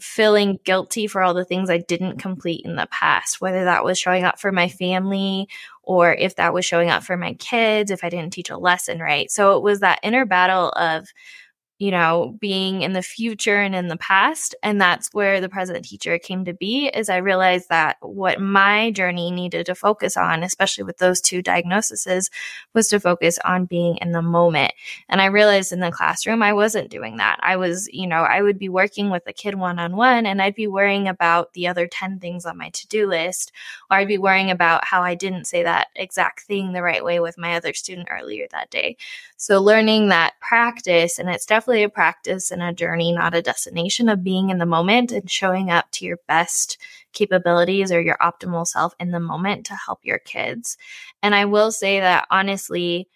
feeling 0.00 0.58
guilty 0.64 1.06
for 1.06 1.22
all 1.22 1.32
the 1.32 1.44
things 1.44 1.70
I 1.70 1.78
didn't 1.78 2.18
complete 2.18 2.64
in 2.64 2.74
the 2.74 2.88
past, 2.90 3.40
whether 3.40 3.64
that 3.64 3.84
was 3.84 3.98
showing 3.98 4.24
up 4.24 4.40
for 4.40 4.50
my 4.50 4.68
family 4.68 5.48
or 5.84 6.12
if 6.12 6.34
that 6.36 6.52
was 6.52 6.64
showing 6.64 6.90
up 6.90 7.04
for 7.04 7.16
my 7.16 7.34
kids, 7.34 7.92
if 7.92 8.02
I 8.02 8.08
didn't 8.08 8.32
teach 8.32 8.50
a 8.50 8.56
lesson 8.56 8.98
right. 8.98 9.30
So 9.30 9.56
it 9.56 9.62
was 9.62 9.78
that 9.80 10.00
inner 10.02 10.24
battle 10.24 10.70
of 10.70 11.08
you 11.78 11.90
know, 11.90 12.36
being 12.40 12.82
in 12.82 12.92
the 12.92 13.02
future 13.02 13.56
and 13.56 13.74
in 13.74 13.88
the 13.88 13.96
past. 13.96 14.54
And 14.62 14.80
that's 14.80 15.08
where 15.12 15.40
the 15.40 15.48
present 15.48 15.84
teacher 15.84 16.16
came 16.18 16.44
to 16.44 16.54
be 16.54 16.86
is 16.86 17.08
I 17.08 17.16
realized 17.16 17.68
that 17.70 17.96
what 18.00 18.40
my 18.40 18.92
journey 18.92 19.32
needed 19.32 19.66
to 19.66 19.74
focus 19.74 20.16
on, 20.16 20.44
especially 20.44 20.84
with 20.84 20.98
those 20.98 21.20
two 21.20 21.42
diagnoses, 21.42 22.30
was 22.72 22.86
to 22.88 23.00
focus 23.00 23.38
on 23.44 23.64
being 23.64 23.96
in 23.96 24.12
the 24.12 24.22
moment. 24.22 24.72
And 25.08 25.20
I 25.20 25.26
realized 25.26 25.72
in 25.72 25.80
the 25.80 25.90
classroom, 25.90 26.40
I 26.40 26.52
wasn't 26.52 26.88
doing 26.90 27.16
that. 27.16 27.40
I 27.42 27.56
was, 27.56 27.88
you 27.92 28.06
know, 28.06 28.22
I 28.22 28.42
would 28.42 28.58
be 28.58 28.68
working 28.68 29.10
with 29.10 29.24
a 29.26 29.32
kid 29.32 29.56
one 29.56 29.80
on 29.80 29.96
one 29.96 30.24
and 30.24 30.40
I'd 30.40 30.54
be 30.54 30.68
worrying 30.68 31.08
about 31.08 31.52
the 31.54 31.66
other 31.66 31.88
10 31.88 32.20
things 32.20 32.46
on 32.46 32.58
my 32.58 32.68
to 32.70 32.86
do 32.86 33.08
list, 33.08 33.50
or 33.90 33.96
I'd 33.96 34.06
be 34.08 34.18
worrying 34.18 34.52
about 34.52 34.84
how 34.84 35.02
I 35.02 35.16
didn't 35.16 35.46
say 35.46 35.64
that 35.64 35.88
exact 35.96 36.42
thing 36.42 36.72
the 36.72 36.82
right 36.82 37.04
way 37.04 37.18
with 37.18 37.36
my 37.38 37.56
other 37.56 37.74
student 37.74 38.08
earlier 38.10 38.46
that 38.52 38.70
day. 38.70 38.96
So 39.36 39.60
learning 39.60 40.10
that 40.10 40.34
practice, 40.40 41.18
and 41.18 41.28
it's 41.28 41.44
definitely 41.44 41.71
a 41.72 41.88
practice 41.88 42.50
and 42.50 42.62
a 42.62 42.72
journey, 42.72 43.12
not 43.12 43.34
a 43.34 43.42
destination 43.42 44.08
of 44.08 44.22
being 44.22 44.50
in 44.50 44.58
the 44.58 44.66
moment 44.66 45.12
and 45.12 45.30
showing 45.30 45.70
up 45.70 45.90
to 45.92 46.04
your 46.04 46.18
best 46.28 46.78
capabilities 47.12 47.90
or 47.90 48.00
your 48.00 48.16
optimal 48.20 48.66
self 48.66 48.94
in 49.00 49.10
the 49.10 49.20
moment 49.20 49.66
to 49.66 49.74
help 49.74 50.00
your 50.02 50.18
kids. 50.18 50.76
And 51.22 51.34
I 51.34 51.46
will 51.46 51.72
say 51.72 52.00
that 52.00 52.26
honestly, 52.30 53.08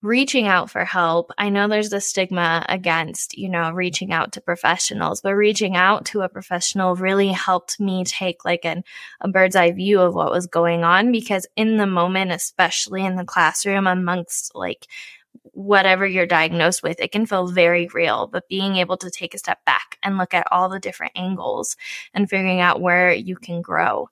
reaching 0.00 0.46
out 0.46 0.70
for 0.70 0.84
help. 0.84 1.32
I 1.38 1.48
know 1.48 1.66
there's 1.66 1.92
a 1.92 2.00
stigma 2.00 2.64
against, 2.68 3.36
you 3.36 3.48
know, 3.48 3.72
reaching 3.72 4.12
out 4.12 4.32
to 4.32 4.40
professionals, 4.40 5.20
but 5.20 5.34
reaching 5.34 5.74
out 5.74 6.04
to 6.06 6.20
a 6.20 6.28
professional 6.28 6.94
really 6.94 7.28
helped 7.32 7.80
me 7.80 8.04
take 8.04 8.44
like 8.44 8.64
an, 8.64 8.84
a 9.20 9.28
bird's 9.28 9.56
eye 9.56 9.72
view 9.72 10.00
of 10.00 10.14
what 10.14 10.30
was 10.30 10.46
going 10.46 10.84
on 10.84 11.10
because 11.10 11.46
in 11.56 11.78
the 11.78 11.86
moment, 11.86 12.30
especially 12.30 13.04
in 13.04 13.16
the 13.16 13.24
classroom 13.24 13.86
amongst 13.88 14.54
like 14.54 14.86
whatever 15.42 16.06
you're 16.06 16.26
diagnosed 16.26 16.82
with, 16.82 17.00
it 17.00 17.12
can 17.12 17.26
feel 17.26 17.46
very 17.48 17.88
real. 17.92 18.26
But 18.26 18.48
being 18.48 18.76
able 18.76 18.96
to 18.98 19.10
take 19.10 19.34
a 19.34 19.38
step 19.38 19.64
back 19.64 19.98
and 20.02 20.18
look 20.18 20.34
at 20.34 20.46
all 20.50 20.68
the 20.68 20.80
different 20.80 21.12
angles 21.16 21.76
and 22.14 22.28
figuring 22.28 22.60
out 22.60 22.80
where 22.80 23.12
you 23.12 23.36
can 23.36 23.62
grow. 23.62 24.08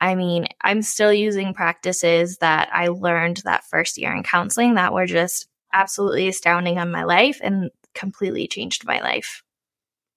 I 0.00 0.14
mean, 0.14 0.46
I'm 0.62 0.82
still 0.82 1.12
using 1.12 1.52
practices 1.52 2.38
that 2.38 2.70
I 2.72 2.88
learned 2.88 3.42
that 3.44 3.64
first 3.64 3.98
year 3.98 4.14
in 4.14 4.22
counseling 4.22 4.74
that 4.74 4.94
were 4.94 5.06
just 5.06 5.46
absolutely 5.72 6.28
astounding 6.28 6.78
on 6.78 6.90
my 6.90 7.04
life 7.04 7.38
and 7.42 7.70
completely 7.94 8.48
changed 8.48 8.86
my 8.86 9.00
life. 9.00 9.42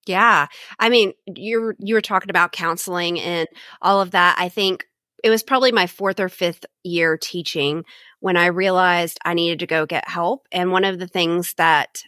Yeah. 0.05 0.47
I 0.79 0.89
mean, 0.89 1.13
you're 1.27 1.75
you 1.79 1.95
were 1.95 2.01
talking 2.01 2.29
about 2.29 2.51
counseling 2.51 3.19
and 3.19 3.47
all 3.81 4.01
of 4.01 4.11
that. 4.11 4.35
I 4.37 4.49
think 4.49 4.85
it 5.23 5.29
was 5.29 5.43
probably 5.43 5.71
my 5.71 5.87
fourth 5.87 6.19
or 6.19 6.29
fifth 6.29 6.65
year 6.83 7.17
teaching 7.17 7.85
when 8.23 8.37
I 8.37 8.45
realized 8.45 9.19
I 9.25 9.33
needed 9.33 9.59
to 9.59 9.67
go 9.67 9.85
get 9.85 10.07
help. 10.07 10.47
And 10.49 10.71
one 10.71 10.85
of 10.85 10.97
the 10.97 11.09
things 11.09 11.55
that 11.55 12.03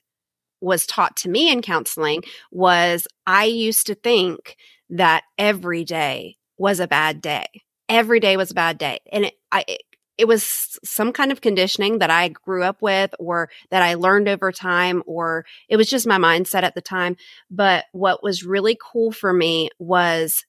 was 0.61 0.85
taught 0.85 1.17
to 1.17 1.29
me 1.29 1.51
in 1.51 1.61
counseling 1.61 2.23
was 2.53 3.05
I 3.27 3.43
used 3.43 3.85
to 3.87 3.95
think 3.95 4.55
that 4.89 5.25
every 5.37 5.83
day 5.83 6.37
was 6.57 6.79
a 6.79 6.87
bad 6.87 7.21
day. 7.21 7.47
Every 7.89 8.21
day 8.21 8.37
was 8.37 8.51
a 8.51 8.53
bad 8.53 8.77
day. 8.77 8.99
And 9.11 9.25
it, 9.25 9.33
I, 9.51 9.65
it, 9.67 9.81
it 10.17 10.25
was 10.25 10.79
some 10.85 11.11
kind 11.11 11.33
of 11.33 11.41
conditioning 11.41 11.99
that 11.99 12.09
I 12.09 12.29
grew 12.29 12.63
up 12.63 12.81
with 12.81 13.13
or 13.19 13.49
that 13.69 13.83
I 13.83 13.95
learned 13.95 14.29
over 14.29 14.53
time, 14.53 15.03
or 15.05 15.45
it 15.67 15.75
was 15.75 15.89
just 15.89 16.07
my 16.07 16.17
mindset 16.17 16.63
at 16.63 16.75
the 16.75 16.81
time. 16.81 17.17
But 17.51 17.87
what 17.91 18.23
was 18.23 18.45
really 18.45 18.77
cool 18.81 19.11
for 19.11 19.33
me 19.33 19.69
was 19.79 20.45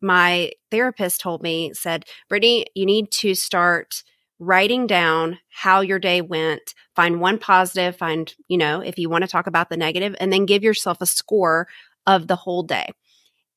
my 0.00 0.52
therapist 0.70 1.20
told 1.20 1.42
me, 1.42 1.74
said, 1.74 2.06
Brittany, 2.30 2.64
you 2.74 2.86
need 2.86 3.10
to 3.10 3.34
start 3.34 4.02
writing 4.42 4.88
down 4.88 5.38
how 5.50 5.80
your 5.80 6.00
day 6.00 6.20
went, 6.20 6.74
find 6.96 7.20
one 7.20 7.38
positive, 7.38 7.96
find, 7.96 8.34
you 8.48 8.58
know, 8.58 8.80
if 8.80 8.98
you 8.98 9.08
want 9.08 9.22
to 9.22 9.30
talk 9.30 9.46
about 9.46 9.70
the 9.70 9.76
negative, 9.76 10.16
and 10.18 10.32
then 10.32 10.46
give 10.46 10.64
yourself 10.64 10.98
a 11.00 11.06
score 11.06 11.68
of 12.06 12.26
the 12.26 12.36
whole 12.36 12.64
day. 12.64 12.90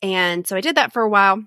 And 0.04 0.46
so 0.46 0.56
I 0.56 0.62
did 0.62 0.76
that 0.76 0.94
for 0.94 1.02
a 1.02 1.10
while. 1.10 1.44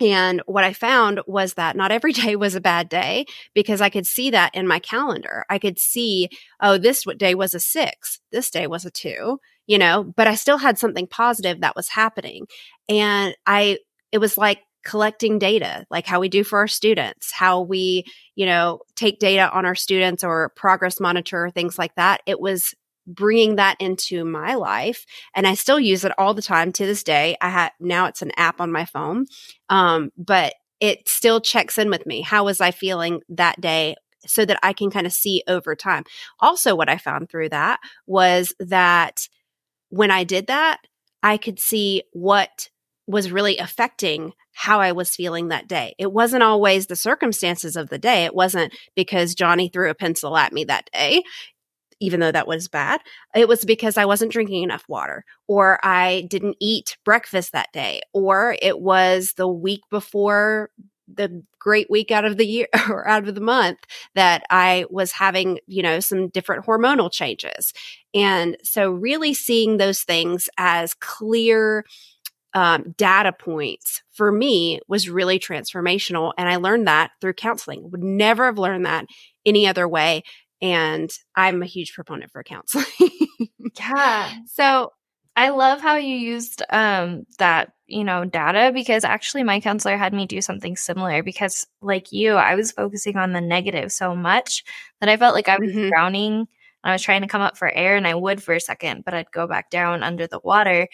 And 0.00 0.40
what 0.46 0.64
I 0.64 0.72
found 0.72 1.20
was 1.26 1.54
that 1.54 1.76
not 1.76 1.92
every 1.92 2.12
day 2.24 2.34
was 2.34 2.54
a 2.54 2.60
bad 2.60 2.88
day 2.88 3.26
because 3.54 3.82
I 3.82 3.90
could 3.90 4.06
see 4.06 4.30
that 4.30 4.54
in 4.54 4.66
my 4.66 4.78
calendar. 4.78 5.44
I 5.50 5.58
could 5.58 5.78
see, 5.78 6.30
oh, 6.60 6.78
this 6.78 7.04
day 7.18 7.34
was 7.34 7.54
a 7.54 7.60
six, 7.60 8.20
this 8.32 8.50
day 8.50 8.66
was 8.66 8.86
a 8.86 8.90
two, 8.90 9.38
you 9.66 9.76
know, 9.76 10.02
but 10.16 10.26
I 10.26 10.34
still 10.34 10.58
had 10.58 10.78
something 10.78 11.06
positive 11.06 11.60
that 11.60 11.76
was 11.76 11.88
happening. 11.88 12.46
And 12.88 13.34
I 13.46 13.78
it 14.12 14.18
was 14.18 14.38
like 14.38 14.60
collecting 14.84 15.38
data, 15.38 15.86
like 15.90 16.06
how 16.06 16.20
we 16.20 16.28
do 16.28 16.44
for 16.44 16.58
our 16.58 16.68
students, 16.68 17.32
how 17.32 17.60
we, 17.60 18.04
you 18.34 18.46
know, 18.46 18.80
take 18.96 19.18
data 19.18 19.50
on 19.50 19.64
our 19.64 19.74
students 19.74 20.24
or 20.24 20.52
progress 20.56 21.00
monitor, 21.00 21.50
things 21.50 21.78
like 21.78 21.94
that. 21.94 22.20
It 22.26 22.40
was 22.40 22.74
bringing 23.06 23.56
that 23.56 23.76
into 23.80 24.24
my 24.24 24.54
life 24.54 25.04
and 25.34 25.44
i 25.44 25.54
still 25.54 25.80
use 25.80 26.04
it 26.04 26.12
all 26.18 26.34
the 26.34 26.42
time 26.42 26.70
to 26.70 26.86
this 26.86 27.02
day. 27.02 27.36
I 27.40 27.50
had 27.50 27.72
now 27.80 28.06
it's 28.06 28.22
an 28.22 28.30
app 28.36 28.60
on 28.60 28.70
my 28.70 28.84
phone 28.84 29.26
um, 29.68 30.10
but 30.16 30.54
it 30.78 31.08
still 31.08 31.40
checks 31.40 31.78
in 31.78 31.90
with 31.90 32.06
me. 32.06 32.20
How 32.20 32.44
was 32.44 32.60
i 32.60 32.70
feeling 32.70 33.20
that 33.28 33.60
day? 33.60 33.96
So 34.24 34.44
that 34.44 34.60
i 34.62 34.72
can 34.72 34.90
kind 34.90 35.06
of 35.06 35.12
see 35.12 35.42
over 35.48 35.74
time. 35.74 36.04
Also 36.38 36.76
what 36.76 36.88
i 36.88 36.96
found 36.96 37.28
through 37.28 37.48
that 37.48 37.80
was 38.06 38.54
that 38.60 39.28
when 39.88 40.12
i 40.12 40.22
did 40.22 40.46
that 40.46 40.78
i 41.24 41.36
could 41.36 41.58
see 41.58 42.04
what 42.12 42.70
was 43.08 43.32
really 43.32 43.58
affecting 43.58 44.32
how 44.52 44.80
I 44.80 44.92
was 44.92 45.14
feeling 45.14 45.48
that 45.48 45.68
day. 45.68 45.94
It 45.98 46.12
wasn't 46.12 46.42
always 46.42 46.86
the 46.86 46.96
circumstances 46.96 47.76
of 47.76 47.88
the 47.88 47.98
day. 47.98 48.24
It 48.24 48.34
wasn't 48.34 48.74
because 48.94 49.34
Johnny 49.34 49.68
threw 49.68 49.90
a 49.90 49.94
pencil 49.94 50.36
at 50.36 50.52
me 50.52 50.64
that 50.64 50.90
day, 50.92 51.22
even 52.00 52.20
though 52.20 52.32
that 52.32 52.46
was 52.46 52.68
bad. 52.68 53.00
It 53.34 53.48
was 53.48 53.64
because 53.64 53.96
I 53.96 54.04
wasn't 54.04 54.32
drinking 54.32 54.62
enough 54.62 54.84
water 54.88 55.24
or 55.48 55.78
I 55.84 56.26
didn't 56.28 56.56
eat 56.60 56.96
breakfast 57.04 57.52
that 57.52 57.72
day 57.72 58.02
or 58.12 58.56
it 58.60 58.80
was 58.80 59.34
the 59.36 59.48
week 59.48 59.82
before 59.90 60.70
the 61.14 61.42
great 61.58 61.90
week 61.90 62.10
out 62.10 62.24
of 62.24 62.36
the 62.36 62.46
year 62.46 62.68
or 62.88 63.06
out 63.06 63.26
of 63.28 63.34
the 63.34 63.40
month 63.40 63.78
that 64.14 64.44
I 64.50 64.86
was 64.90 65.12
having, 65.12 65.58
you 65.66 65.82
know, 65.82 66.00
some 66.00 66.28
different 66.28 66.64
hormonal 66.64 67.12
changes. 67.12 67.72
And 68.14 68.56
so 68.62 68.90
really 68.90 69.34
seeing 69.34 69.76
those 69.76 70.02
things 70.02 70.48
as 70.58 70.94
clear 70.94 71.84
um, 72.54 72.94
data 72.96 73.32
points 73.32 74.02
for 74.12 74.30
me 74.30 74.80
was 74.88 75.08
really 75.08 75.38
transformational. 75.38 76.32
And 76.36 76.48
I 76.48 76.56
learned 76.56 76.86
that 76.86 77.12
through 77.20 77.34
counseling. 77.34 77.90
Would 77.90 78.02
never 78.02 78.46
have 78.46 78.58
learned 78.58 78.86
that 78.86 79.06
any 79.46 79.66
other 79.66 79.88
way. 79.88 80.22
And 80.60 81.10
I'm 81.34 81.62
a 81.62 81.66
huge 81.66 81.92
proponent 81.94 82.30
for 82.30 82.44
counseling. 82.44 82.86
yeah. 83.78 84.32
So 84.46 84.92
I 85.34 85.48
love 85.48 85.80
how 85.80 85.96
you 85.96 86.14
used 86.14 86.62
um, 86.70 87.24
that, 87.38 87.72
you 87.86 88.04
know, 88.04 88.24
data 88.24 88.70
because 88.72 89.02
actually 89.02 89.42
my 89.42 89.60
counselor 89.60 89.96
had 89.96 90.12
me 90.12 90.26
do 90.26 90.42
something 90.42 90.76
similar 90.76 91.22
because 91.22 91.66
like 91.80 92.12
you, 92.12 92.34
I 92.34 92.54
was 92.54 92.70
focusing 92.70 93.16
on 93.16 93.32
the 93.32 93.40
negative 93.40 93.92
so 93.92 94.14
much 94.14 94.62
that 95.00 95.08
I 95.08 95.16
felt 95.16 95.34
like 95.34 95.48
I 95.48 95.58
was 95.58 95.70
mm-hmm. 95.70 95.88
drowning. 95.88 96.46
I 96.84 96.92
was 96.92 97.02
trying 97.02 97.22
to 97.22 97.28
come 97.28 97.42
up 97.42 97.56
for 97.56 97.72
air 97.72 97.96
and 97.96 98.06
I 98.06 98.14
would 98.14 98.42
for 98.42 98.54
a 98.54 98.60
second, 98.60 99.04
but 99.04 99.14
I'd 99.14 99.30
go 99.30 99.46
back 99.46 99.70
down 99.70 100.02
under 100.02 100.26
the 100.26 100.40
water. 100.42 100.88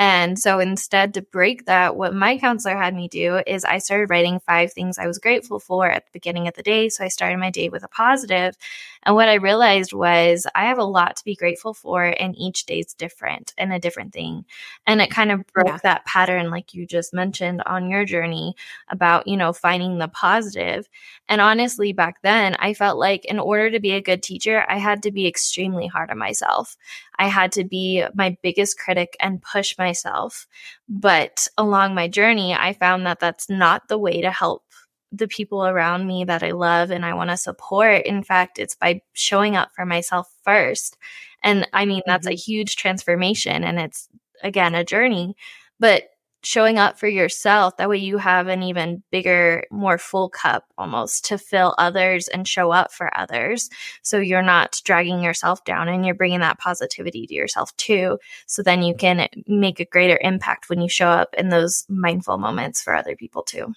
And 0.00 0.38
so 0.38 0.60
instead, 0.60 1.12
to 1.12 1.20
break 1.20 1.66
that, 1.66 1.94
what 1.94 2.14
my 2.14 2.38
counselor 2.38 2.74
had 2.74 2.94
me 2.94 3.06
do 3.06 3.42
is 3.46 3.66
I 3.66 3.76
started 3.76 4.08
writing 4.08 4.40
five 4.40 4.72
things 4.72 4.98
I 4.98 5.06
was 5.06 5.18
grateful 5.18 5.60
for 5.60 5.90
at 5.90 6.06
the 6.06 6.10
beginning 6.14 6.48
of 6.48 6.54
the 6.54 6.62
day. 6.62 6.88
So 6.88 7.04
I 7.04 7.08
started 7.08 7.36
my 7.38 7.50
day 7.50 7.68
with 7.68 7.84
a 7.84 7.88
positive. 7.88 8.56
And 9.02 9.14
what 9.14 9.28
I 9.28 9.34
realized 9.34 9.92
was 9.92 10.46
I 10.54 10.64
have 10.64 10.78
a 10.78 10.84
lot 10.84 11.16
to 11.16 11.24
be 11.24 11.34
grateful 11.34 11.74
for, 11.74 12.02
and 12.02 12.34
each 12.38 12.64
day's 12.64 12.94
different 12.94 13.52
and 13.58 13.74
a 13.74 13.78
different 13.78 14.14
thing. 14.14 14.46
And 14.86 15.02
it 15.02 15.10
kind 15.10 15.30
of 15.30 15.46
broke 15.52 15.66
yeah. 15.66 15.78
that 15.82 16.06
pattern, 16.06 16.48
like 16.48 16.72
you 16.72 16.86
just 16.86 17.12
mentioned 17.12 17.62
on 17.66 17.90
your 17.90 18.06
journey 18.06 18.54
about, 18.88 19.26
you 19.26 19.36
know, 19.36 19.52
finding 19.52 19.98
the 19.98 20.08
positive. 20.08 20.88
And 21.28 21.42
honestly, 21.42 21.92
back 21.92 22.22
then, 22.22 22.56
I 22.58 22.72
felt 22.72 22.98
like 22.98 23.26
in 23.26 23.38
order 23.38 23.70
to 23.70 23.80
be 23.80 23.92
a 23.92 24.00
good 24.00 24.22
teacher, 24.22 24.64
I 24.66 24.78
had 24.78 25.02
to 25.02 25.12
be 25.12 25.26
extremely 25.26 25.88
hard 25.88 26.10
on 26.10 26.16
myself. 26.16 26.78
I 27.20 27.26
had 27.26 27.52
to 27.52 27.64
be 27.64 28.02
my 28.14 28.38
biggest 28.42 28.78
critic 28.78 29.14
and 29.20 29.42
push 29.42 29.76
myself. 29.76 30.46
But 30.88 31.48
along 31.58 31.94
my 31.94 32.08
journey, 32.08 32.54
I 32.54 32.72
found 32.72 33.04
that 33.04 33.20
that's 33.20 33.50
not 33.50 33.88
the 33.88 33.98
way 33.98 34.22
to 34.22 34.30
help 34.30 34.64
the 35.12 35.28
people 35.28 35.66
around 35.66 36.06
me 36.06 36.24
that 36.24 36.42
I 36.42 36.52
love 36.52 36.90
and 36.90 37.04
I 37.04 37.12
want 37.12 37.28
to 37.28 37.36
support. 37.36 38.06
In 38.06 38.22
fact, 38.22 38.58
it's 38.58 38.74
by 38.74 39.02
showing 39.12 39.54
up 39.54 39.70
for 39.76 39.84
myself 39.84 40.32
first. 40.44 40.96
And 41.42 41.68
I 41.74 41.84
mean, 41.84 42.00
that's 42.06 42.26
a 42.26 42.30
mm-hmm. 42.30 42.52
huge 42.52 42.76
transformation 42.76 43.64
and 43.64 43.78
it's 43.78 44.08
again 44.42 44.74
a 44.74 44.82
journey. 44.82 45.36
But 45.78 46.04
showing 46.42 46.78
up 46.78 46.98
for 46.98 47.08
yourself. 47.08 47.76
That 47.76 47.88
way 47.88 47.98
you 47.98 48.18
have 48.18 48.48
an 48.48 48.62
even 48.62 49.02
bigger, 49.10 49.64
more 49.70 49.98
full 49.98 50.28
cup 50.28 50.64
almost 50.78 51.24
to 51.26 51.38
fill 51.38 51.74
others 51.78 52.28
and 52.28 52.46
show 52.46 52.70
up 52.70 52.92
for 52.92 53.16
others. 53.18 53.68
So 54.02 54.18
you're 54.18 54.42
not 54.42 54.80
dragging 54.84 55.22
yourself 55.22 55.64
down 55.64 55.88
and 55.88 56.04
you're 56.04 56.14
bringing 56.14 56.40
that 56.40 56.58
positivity 56.58 57.26
to 57.26 57.34
yourself 57.34 57.76
too. 57.76 58.18
So 58.46 58.62
then 58.62 58.82
you 58.82 58.94
can 58.94 59.28
make 59.46 59.80
a 59.80 59.84
greater 59.84 60.18
impact 60.20 60.68
when 60.68 60.80
you 60.80 60.88
show 60.88 61.08
up 61.08 61.34
in 61.36 61.48
those 61.48 61.84
mindful 61.88 62.38
moments 62.38 62.82
for 62.82 62.94
other 62.94 63.16
people 63.16 63.42
too. 63.42 63.74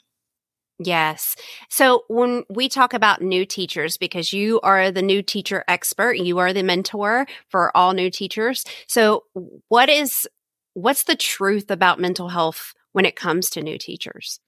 Yes. 0.80 1.36
So 1.70 2.04
when 2.08 2.44
we 2.50 2.68
talk 2.68 2.94
about 2.94 3.22
new 3.22 3.46
teachers, 3.46 3.98
because 3.98 4.34
you 4.34 4.60
are 4.62 4.92
the 4.92 5.04
new 5.04 5.22
teacher 5.22 5.64
expert, 5.68 6.18
you 6.18 6.40
are 6.40 6.52
the 6.52 6.64
mentor 6.64 7.28
for 7.48 7.76
all 7.78 7.94
new 7.94 8.10
teachers. 8.10 8.66
So 8.88 9.24
what 9.68 9.88
is, 9.88 10.28
what's 10.74 11.04
the 11.04 11.16
truth 11.16 11.70
about 11.72 12.00
mental 12.00 12.30
health 12.30 12.74
when 12.92 13.06
it 13.06 13.16
comes 13.16 13.50
to 13.52 13.62
new 13.62 13.78
teachers? 13.78 14.40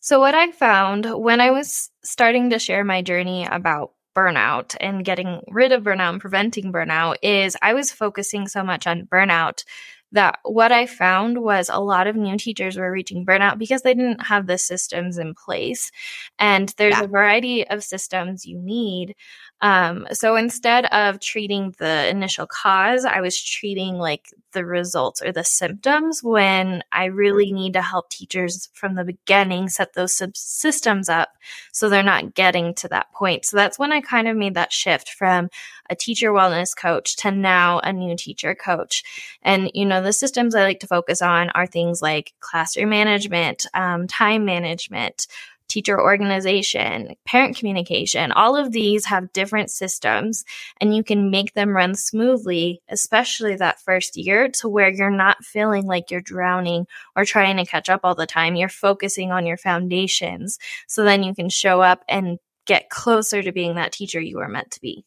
So 0.00 0.18
what 0.18 0.34
I 0.34 0.50
found 0.50 1.06
when 1.14 1.40
I 1.40 1.50
was 1.50 1.90
starting 2.02 2.50
to 2.50 2.58
share 2.58 2.84
my 2.84 3.02
journey 3.02 3.46
about 3.48 3.92
burnout 4.16 4.76
and 4.80 5.04
getting 5.04 5.40
rid 5.48 5.72
of 5.72 5.84
burnout 5.84 6.10
and 6.10 6.20
preventing 6.20 6.72
burnout 6.72 7.16
is 7.22 7.56
I 7.62 7.74
was 7.74 7.92
focusing 7.92 8.46
so 8.48 8.62
much 8.62 8.86
on 8.86 9.06
burnout 9.06 9.64
that 10.12 10.38
what 10.42 10.72
I 10.72 10.86
found 10.86 11.42
was 11.42 11.70
a 11.72 11.80
lot 11.80 12.06
of 12.06 12.16
new 12.16 12.36
teachers 12.36 12.76
were 12.76 12.92
reaching 12.92 13.24
burnout 13.24 13.58
because 13.58 13.82
they 13.82 13.94
didn't 13.94 14.26
have 14.26 14.46
the 14.46 14.58
systems 14.58 15.16
in 15.16 15.34
place. 15.34 15.90
And 16.38 16.68
there's 16.76 16.98
yeah. 16.98 17.04
a 17.04 17.08
variety 17.08 17.66
of 17.66 17.82
systems 17.82 18.44
you 18.44 18.58
need. 18.58 19.14
Um, 19.62 20.08
so 20.12 20.34
instead 20.34 20.86
of 20.86 21.20
treating 21.20 21.74
the 21.78 22.08
initial 22.08 22.46
cause, 22.46 23.04
I 23.04 23.20
was 23.20 23.40
treating 23.40 23.94
like 23.94 24.28
the 24.52 24.64
results 24.64 25.22
or 25.22 25.32
the 25.32 25.44
symptoms 25.44 26.22
when 26.22 26.82
I 26.92 27.06
really 27.06 27.52
need 27.52 27.74
to 27.74 27.82
help 27.82 28.10
teachers 28.10 28.68
from 28.74 28.96
the 28.96 29.04
beginning 29.04 29.68
set 29.68 29.94
those 29.94 30.16
sub- 30.16 30.36
systems 30.36 31.08
up 31.08 31.30
so 31.72 31.88
they're 31.88 32.02
not 32.02 32.34
getting 32.34 32.74
to 32.74 32.88
that 32.88 33.12
point. 33.12 33.44
So 33.44 33.56
that's 33.56 33.78
when 33.78 33.92
I 33.92 34.00
kind 34.00 34.28
of 34.28 34.36
made 34.36 34.54
that 34.54 34.72
shift 34.72 35.10
from 35.10 35.48
a 35.88 35.94
teacher 35.94 36.32
wellness 36.32 36.76
coach 36.76 37.16
to 37.16 37.30
now 37.30 37.78
a 37.80 37.92
new 37.92 38.16
teacher 38.16 38.54
coach. 38.54 39.04
And, 39.42 39.70
you 39.74 39.84
know, 39.84 40.02
the 40.02 40.12
systems 40.12 40.54
I 40.54 40.62
like 40.62 40.80
to 40.80 40.86
focus 40.86 41.22
on 41.22 41.50
are 41.50 41.66
things 41.66 42.02
like 42.02 42.32
classroom 42.40 42.90
management, 42.90 43.66
um, 43.74 44.06
time 44.06 44.44
management, 44.44 45.26
teacher 45.72 45.98
organization, 45.98 47.16
parent 47.24 47.56
communication, 47.56 48.30
all 48.30 48.56
of 48.56 48.72
these 48.72 49.06
have 49.06 49.32
different 49.32 49.70
systems 49.70 50.44
and 50.80 50.94
you 50.94 51.02
can 51.02 51.30
make 51.30 51.54
them 51.54 51.70
run 51.70 51.94
smoothly, 51.94 52.82
especially 52.90 53.56
that 53.56 53.80
first 53.80 54.16
year 54.16 54.48
to 54.50 54.68
where 54.68 54.90
you're 54.90 55.10
not 55.10 55.42
feeling 55.42 55.86
like 55.86 56.10
you're 56.10 56.20
drowning 56.20 56.86
or 57.16 57.24
trying 57.24 57.56
to 57.56 57.64
catch 57.64 57.88
up 57.88 58.00
all 58.04 58.14
the 58.14 58.26
time. 58.26 58.54
You're 58.54 58.68
focusing 58.68 59.32
on 59.32 59.46
your 59.46 59.56
foundations 59.56 60.58
so 60.86 61.04
then 61.04 61.22
you 61.22 61.34
can 61.34 61.48
show 61.48 61.80
up 61.80 62.04
and 62.06 62.38
get 62.66 62.90
closer 62.90 63.42
to 63.42 63.50
being 63.50 63.76
that 63.76 63.92
teacher 63.92 64.20
you 64.20 64.36
were 64.36 64.48
meant 64.48 64.72
to 64.72 64.80
be. 64.80 65.06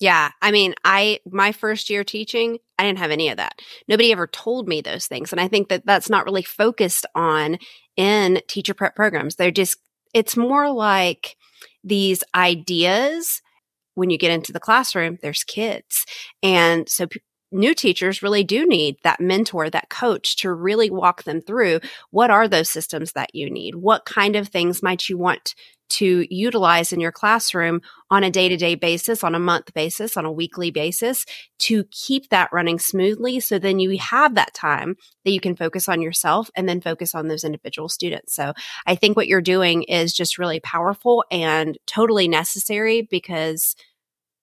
Yeah. 0.00 0.30
I 0.42 0.50
mean, 0.50 0.74
I, 0.84 1.20
my 1.30 1.52
first 1.52 1.88
year 1.88 2.02
teaching, 2.02 2.58
I 2.78 2.84
didn't 2.84 2.98
have 2.98 3.10
any 3.10 3.28
of 3.28 3.36
that. 3.38 3.60
Nobody 3.88 4.12
ever 4.12 4.26
told 4.26 4.68
me 4.68 4.80
those 4.80 5.06
things. 5.06 5.32
And 5.32 5.40
I 5.40 5.48
think 5.48 5.68
that 5.68 5.84
that's 5.84 6.08
not 6.08 6.24
really 6.24 6.42
focused 6.42 7.06
on 7.14 7.58
in 7.96 8.40
teacher 8.46 8.74
prep 8.74 8.94
programs. 8.94 9.36
They're 9.36 9.50
just, 9.50 9.78
it's 10.14 10.36
more 10.36 10.70
like 10.70 11.36
these 11.82 12.22
ideas 12.34 13.42
when 13.94 14.10
you 14.10 14.18
get 14.18 14.30
into 14.30 14.52
the 14.52 14.60
classroom, 14.60 15.18
there's 15.22 15.42
kids. 15.42 16.06
And 16.42 16.88
so 16.88 17.08
p- 17.08 17.20
new 17.50 17.74
teachers 17.74 18.22
really 18.22 18.44
do 18.44 18.64
need 18.64 18.96
that 19.02 19.20
mentor, 19.20 19.68
that 19.70 19.90
coach 19.90 20.36
to 20.36 20.52
really 20.52 20.88
walk 20.88 21.24
them 21.24 21.40
through 21.40 21.80
what 22.10 22.30
are 22.30 22.46
those 22.46 22.68
systems 22.68 23.12
that 23.12 23.34
you 23.34 23.50
need? 23.50 23.74
What 23.74 24.04
kind 24.04 24.36
of 24.36 24.48
things 24.48 24.82
might 24.82 25.08
you 25.08 25.18
want 25.18 25.56
to 25.88 26.26
utilize 26.34 26.92
in 26.92 27.00
your 27.00 27.12
classroom 27.12 27.80
on 28.10 28.24
a 28.24 28.30
day 28.30 28.48
to 28.48 28.56
day 28.56 28.74
basis, 28.74 29.24
on 29.24 29.34
a 29.34 29.40
month 29.40 29.72
basis, 29.74 30.16
on 30.16 30.24
a 30.24 30.32
weekly 30.32 30.70
basis 30.70 31.24
to 31.58 31.84
keep 31.90 32.28
that 32.28 32.50
running 32.52 32.78
smoothly. 32.78 33.40
So 33.40 33.58
then 33.58 33.78
you 33.78 33.98
have 33.98 34.34
that 34.34 34.54
time 34.54 34.96
that 35.24 35.32
you 35.32 35.40
can 35.40 35.56
focus 35.56 35.88
on 35.88 36.02
yourself 36.02 36.50
and 36.56 36.68
then 36.68 36.80
focus 36.80 37.14
on 37.14 37.28
those 37.28 37.44
individual 37.44 37.88
students. 37.88 38.34
So 38.34 38.52
I 38.86 38.94
think 38.94 39.16
what 39.16 39.28
you're 39.28 39.40
doing 39.40 39.82
is 39.84 40.12
just 40.12 40.38
really 40.38 40.60
powerful 40.60 41.24
and 41.30 41.78
totally 41.86 42.28
necessary 42.28 43.02
because 43.02 43.76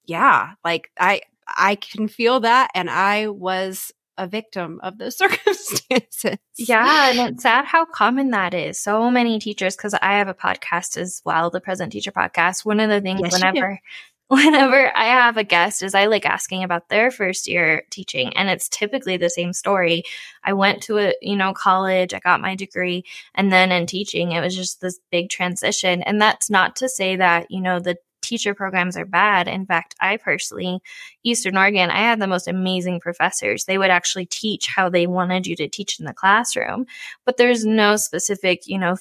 yeah, 0.06 0.52
like 0.64 0.92
I, 1.00 1.22
I 1.48 1.75
can 1.75 2.08
feel 2.08 2.40
that. 2.42 2.70
And 2.75 2.90
I 2.90 3.27
was 3.27 3.92
a 4.18 4.28
victim 4.28 4.80
of 4.84 4.98
those 4.98 5.18
circumstances. 5.18 6.38
Yeah, 6.58 7.10
and 7.10 7.34
it's 7.34 7.44
sad 7.44 7.66
how 7.66 7.86
common 7.86 8.32
that 8.32 8.54
is. 8.54 8.80
So 8.80 9.10
many 9.10 9.40
teachers, 9.40 9.75
because 9.75 9.94
I 9.94 10.18
have 10.18 10.28
a 10.28 10.34
podcast 10.34 10.98
as 10.98 11.22
well, 11.25 11.50
the 11.50 11.62
Present 11.62 11.92
Teacher 11.92 12.12
Podcast. 12.12 12.66
One 12.66 12.80
of 12.80 12.90
the 12.90 13.01
things 13.01 13.22
yes, 13.24 13.34
whenever 13.34 13.80
whenever 14.28 14.92
I 14.98 15.06
have 15.06 15.38
a 15.38 15.44
guest 15.44 15.84
is 15.84 15.94
I 15.94 16.08
like 16.08 16.25
asking 16.25 16.64
about 16.64 16.90
their 16.90 17.12
first 17.12 17.48
year 17.48 17.84
teaching 17.92 18.36
and 18.36 18.50
it's 18.50 18.68
typically 18.70 19.18
the 19.18 19.30
same 19.30 19.54
story. 19.54 20.04
I 20.44 20.54
went 20.54 20.82
to 20.84 20.98
a, 20.98 21.14
you 21.22 21.36
know, 21.36 21.54
college, 21.54 22.14
I 22.14 22.20
got 22.20 22.42
my 22.42 22.56
degree 22.56 23.04
and 23.36 23.51
then 23.51 23.72
in 23.72 23.86
teaching 23.86 24.32
it 24.32 24.42
was 24.42 24.56
just 24.56 24.82
this 24.82 25.00
big 25.12 25.30
transition 25.30 26.01
and 26.01 26.20
that's 26.20 26.50
not 26.50 26.75
to 26.78 26.90
say 26.90 27.18
that, 27.18 27.51
you 27.51 27.62
know, 27.62 27.80
the 27.80 27.98
teacher 28.25 28.53
programs 28.53 28.98
are 28.98 29.05
bad. 29.05 29.48
In 29.48 29.66
fact, 29.66 29.96
I 30.00 30.18
personally, 30.18 30.79
Eastern 31.24 31.57
Oregon, 31.57 31.90
I 31.90 32.00
had 32.00 32.20
the 32.20 32.27
most 32.27 32.48
amazing 32.48 33.00
professors. 33.00 33.66
They 33.66 33.77
would 33.77 33.90
actually 33.90 34.25
teach 34.25 34.68
how 34.68 34.90
they 34.90 35.07
wanted 35.07 35.48
you 35.48 35.55
to 35.57 35.68
teach 35.68 36.00
in 36.00 36.05
the 36.05 36.14
classroom, 36.14 36.85
but 37.25 37.38
there's 37.38 37.66
no 37.66 37.96
specific, 37.96 38.68
you 38.68 38.77
know, 38.77 38.98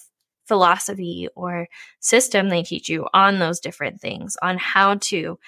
philosophy 0.46 1.28
or 1.34 1.66
system 2.00 2.48
they 2.48 2.62
teach 2.62 2.88
you 2.88 3.06
on 3.14 3.38
those 3.38 3.60
different 3.60 4.00
things, 4.00 4.36
on 4.42 4.58
how 4.58 4.96
to 4.96 5.38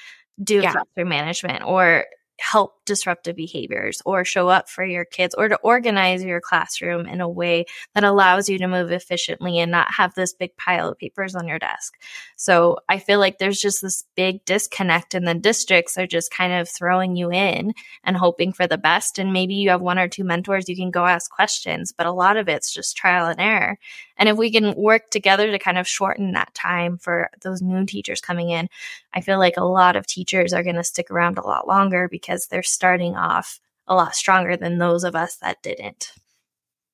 do 0.43 0.61
yeah. 0.61 0.73
classroom 0.73 1.09
management 1.09 1.63
or 1.65 2.07
help 2.39 2.76
disruptive 2.87 3.37
behaviors 3.37 4.01
or 4.07 4.25
show 4.25 4.49
up 4.49 4.69
for 4.69 4.85
your 4.85 5.05
kids 5.05 5.35
or 5.37 5.49
to 5.49 5.57
organize 5.57 6.25
your 6.25 6.41
classroom 6.41 7.07
in 7.07 7.21
a 7.21 7.29
way 7.29 7.67
that 7.95 8.05
allows 8.05 8.49
you 8.49 8.59
to 8.59 8.69
move 8.69 8.91
efficiently 8.91 9.59
and 9.59 9.71
not 9.71 9.93
have 9.93 10.15
this 10.15 10.33
big 10.33 10.57
pile 10.57 10.89
of 10.89 10.99
papers 10.99 11.35
on 11.35 11.47
your 11.47 11.59
desk. 11.59 11.95
So 12.37 12.79
I 12.89 12.99
feel 12.99 13.19
like 13.19 13.39
there's 13.39 13.61
just 13.61 13.83
this 13.83 14.05
big 14.15 14.45
disconnect 14.45 15.15
and 15.15 15.27
the 15.27 15.35
districts 15.35 15.99
are 15.99 16.07
just 16.07 16.31
kind 16.31 16.53
of 16.53 16.69
throwing 16.69 17.17
you 17.17 17.31
in 17.31 17.75
and 18.05 18.17
hoping 18.17 18.53
for 18.53 18.67
the 18.67 18.79
best. 18.79 19.19
And 19.19 19.33
maybe 19.33 19.55
you 19.55 19.71
have 19.71 19.81
one 19.81 19.99
or 19.99 20.09
two 20.09 20.25
mentors 20.25 20.69
you 20.69 20.77
can 20.77 20.91
go 20.91 21.05
ask 21.05 21.31
questions, 21.31 21.93
but 21.93 22.07
a 22.07 22.13
lot 22.13 22.37
of 22.37 22.49
it's 22.49 22.73
just 22.73 22.97
trial 22.97 23.27
and 23.27 23.41
error. 23.41 23.79
And 24.17 24.29
if 24.29 24.37
we 24.37 24.51
can 24.51 24.75
work 24.75 25.11
together 25.11 25.51
to 25.51 25.59
kind 25.59 25.79
of 25.79 25.87
shorten 25.87 26.33
that 26.33 26.55
time 26.55 26.97
for 26.99 27.31
those 27.43 27.61
new 27.61 27.85
teachers 27.85 28.21
coming 28.21 28.51
in, 28.51 28.69
I 29.13 29.21
feel 29.21 29.39
like 29.39 29.57
a 29.57 29.65
lot 29.65 29.97
of 29.97 30.07
teachers 30.07 30.53
are 30.53 30.63
going 30.63 30.77
to 30.77 30.85
stick 30.85 31.11
around 31.11 31.39
a 31.39 31.47
lot 31.47 31.69
longer 31.69 32.09
because 32.09 32.47
they're 32.47 32.63
starting 32.77 33.17
off 33.17 33.61
a 33.89 33.95
lot 33.95 34.15
stronger 34.15 34.57
than 34.57 34.79
those 34.79 35.05
of 35.05 35.17
us 35.17 35.37
that 35.37 35.63
didn't. 35.63 36.13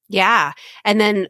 Yeah. 0.09 0.53
And 0.85 1.01
then 1.01 1.29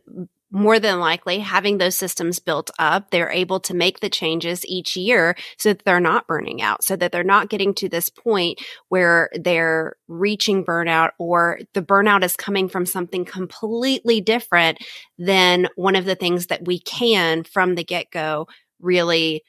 more 0.54 0.78
than 0.78 1.00
likely 1.00 1.38
having 1.38 1.78
those 1.78 1.96
systems 1.96 2.38
built 2.38 2.70
up, 2.78 3.10
they're 3.10 3.30
able 3.30 3.58
to 3.58 3.74
make 3.74 4.00
the 4.00 4.10
changes 4.10 4.66
each 4.66 4.96
year 4.96 5.34
so 5.56 5.70
that 5.70 5.82
they're 5.86 5.98
not 5.98 6.26
burning 6.26 6.60
out, 6.60 6.84
so 6.84 6.94
that 6.94 7.10
they're 7.10 7.24
not 7.24 7.48
getting 7.48 7.72
to 7.74 7.88
this 7.88 8.10
point 8.10 8.60
where 8.90 9.30
they're 9.40 9.96
reaching 10.08 10.62
burnout 10.62 11.10
or 11.18 11.60
the 11.72 11.80
burnout 11.80 12.22
is 12.22 12.36
coming 12.36 12.68
from 12.68 12.84
something 12.84 13.24
completely 13.24 14.20
different 14.20 14.78
than 15.16 15.68
one 15.76 15.96
of 15.96 16.04
the 16.04 16.16
things 16.16 16.48
that 16.48 16.66
we 16.66 16.78
can 16.78 17.44
from 17.44 17.74
the 17.74 17.84
get 17.84 18.10
go 18.10 18.46
really 18.78 19.42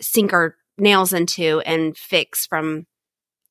sink 0.00 0.32
our 0.32 0.54
nails 0.78 1.12
into 1.12 1.60
and 1.66 1.96
fix 1.96 2.46
from 2.46 2.86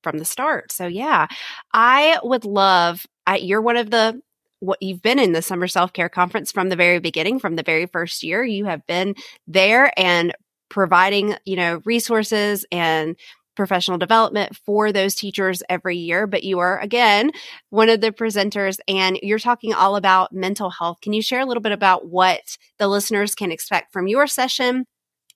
from 0.04 0.18
the 0.18 0.26
start. 0.26 0.72
So 0.72 0.88
yeah, 0.88 1.28
I 1.74 2.20
would 2.24 2.46
love 2.46 3.06
I, 3.30 3.38
you're 3.38 3.62
one 3.62 3.78
of 3.78 3.92
the 3.92 4.22
what 4.60 4.82
you've 4.82 5.02
been 5.02 5.20
in 5.20 5.32
the 5.32 5.42
summer 5.42 5.68
self-care 5.68 6.10
conference 6.10 6.52
from 6.52 6.70
the 6.70 6.76
very 6.76 7.00
beginning 7.00 7.40
from 7.40 7.56
the 7.56 7.64
very 7.64 7.86
first 7.86 8.24
year 8.24 8.44
you 8.44 8.66
have 8.66 8.86
been 8.88 9.16
there 9.48 9.94
and 9.98 10.34
providing 10.70 11.36
you 11.46 11.56
know 11.56 11.82
resources 11.86 12.66
and 12.72 13.16
professional 13.56 13.98
development 13.98 14.56
for 14.66 14.92
those 14.92 15.16
teachers 15.16 15.62
every 15.70 15.98
year 15.98 16.28
but 16.28 16.44
you 16.44 16.60
are 16.60 16.80
again 16.80 17.32
one 17.70 17.90
of 17.90 18.02
the 18.02 18.12
presenters 18.12 18.80
and 18.88 19.20
you're 19.22 19.40
talking 19.40 19.74
all 19.74 19.96
about 19.96 20.34
mental 20.34 20.70
health 20.70 20.98
can 21.02 21.14
you 21.14 21.22
share 21.22 21.42
a 21.42 21.46
little 21.46 21.62
bit 21.62 21.72
about 21.72 22.08
what 22.08 22.58
the 22.80 22.88
listeners 22.88 23.36
can 23.36 23.52
expect 23.52 23.94
from 23.94 24.08
your 24.08 24.28
session 24.28 24.86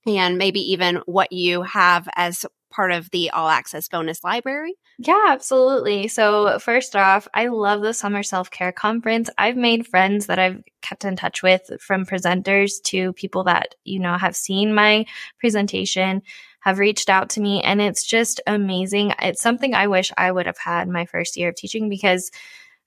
and 0.06 0.38
maybe 0.38 0.60
even 0.60 0.98
what 1.06 1.32
you 1.32 1.62
have 1.64 2.10
as 2.16 2.46
part 2.74 2.92
of 2.92 3.10
the 3.12 3.30
all 3.30 3.50
access 3.50 3.88
bonus 3.88 4.24
library? 4.24 4.76
Yeah, 5.00 5.26
absolutely. 5.30 6.08
So, 6.08 6.60
first 6.60 6.96
off, 6.96 7.28
I 7.34 7.48
love 7.48 7.82
the 7.82 7.94
Summer 7.94 8.24
Self 8.24 8.52
Care 8.52 8.72
Conference. 8.72 9.30
I've 9.38 9.58
made 9.58 9.88
friends 9.88 10.28
that 10.28 10.40
I've 10.40 10.64
kept 10.82 11.06
in 11.06 11.16
touch 11.16 11.42
with 11.42 11.70
from 11.80 12.06
presenters 12.06 12.82
to 12.86 13.14
people 13.14 13.44
that, 13.46 13.76
you 13.84 14.00
know, 14.00 14.18
have 14.18 14.36
seen 14.36 14.76
my 14.76 15.06
presentation, 15.40 16.22
have 16.62 16.80
reached 16.80 17.10
out 17.10 17.30
to 17.32 17.42
me, 17.42 17.62
and 17.62 17.82
it's 17.82 18.06
just 18.06 18.40
amazing. 18.46 19.14
It's 19.20 19.42
something 19.42 19.74
I 19.74 19.88
wish 19.88 20.12
I 20.18 20.32
would 20.32 20.46
have 20.46 20.58
had 20.58 20.88
my 20.88 21.06
first 21.06 21.36
year 21.38 21.50
of 21.50 21.56
teaching 21.56 21.90
because 21.90 22.32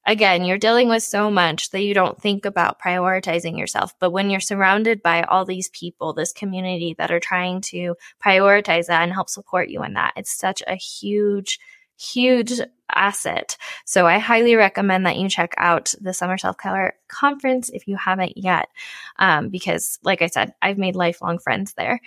again, 0.06 0.44
you're 0.44 0.56
dealing 0.56 0.88
with 0.88 1.02
so 1.02 1.30
much 1.30 1.70
that 1.70 1.82
you 1.82 1.92
don't 1.92 2.20
think 2.20 2.44
about 2.44 2.80
prioritizing 2.80 3.58
yourself. 3.58 3.92
But 3.98 4.12
when 4.12 4.30
you're 4.30 4.40
surrounded 4.40 5.02
by 5.02 5.22
all 5.24 5.44
these 5.44 5.68
people, 5.70 6.12
this 6.12 6.32
community 6.32 6.94
that 6.98 7.10
are 7.10 7.20
trying 7.20 7.60
to 7.62 7.96
prioritize 8.24 8.86
that 8.86 9.02
and 9.02 9.12
help 9.12 9.28
support 9.28 9.68
you 9.68 9.82
in 9.82 9.94
that, 9.94 10.12
it's 10.16 10.36
such 10.36 10.62
a 10.66 10.76
huge, 10.76 11.58
huge 11.98 12.52
asset. 12.94 13.56
So 13.84 14.06
I 14.06 14.18
highly 14.18 14.54
recommend 14.54 15.06
that 15.06 15.16
you 15.16 15.28
check 15.28 15.54
out 15.58 15.92
the 16.00 16.14
Summer 16.14 16.38
Self 16.38 16.56
Care 16.56 16.94
Conference 17.08 17.68
if 17.68 17.88
you 17.88 17.96
haven't 17.96 18.36
yet, 18.36 18.68
um, 19.18 19.48
because, 19.48 19.98
like 20.04 20.22
I 20.22 20.28
said, 20.28 20.54
I've 20.62 20.78
made 20.78 20.94
lifelong 20.94 21.38
friends 21.38 21.74
there. 21.74 22.00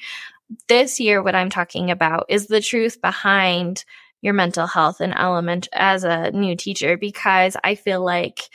This 0.67 0.99
year, 0.99 1.21
what 1.21 1.35
I'm 1.35 1.49
talking 1.49 1.91
about 1.91 2.25
is 2.29 2.47
the 2.47 2.61
truth 2.61 3.01
behind 3.01 3.83
your 4.21 4.33
mental 4.33 4.67
health 4.67 5.01
and 5.01 5.13
element 5.15 5.67
as 5.73 6.03
a 6.03 6.31
new 6.31 6.55
teacher 6.55 6.97
because 6.97 7.55
I 7.63 7.75
feel 7.75 8.03
like 8.03 8.49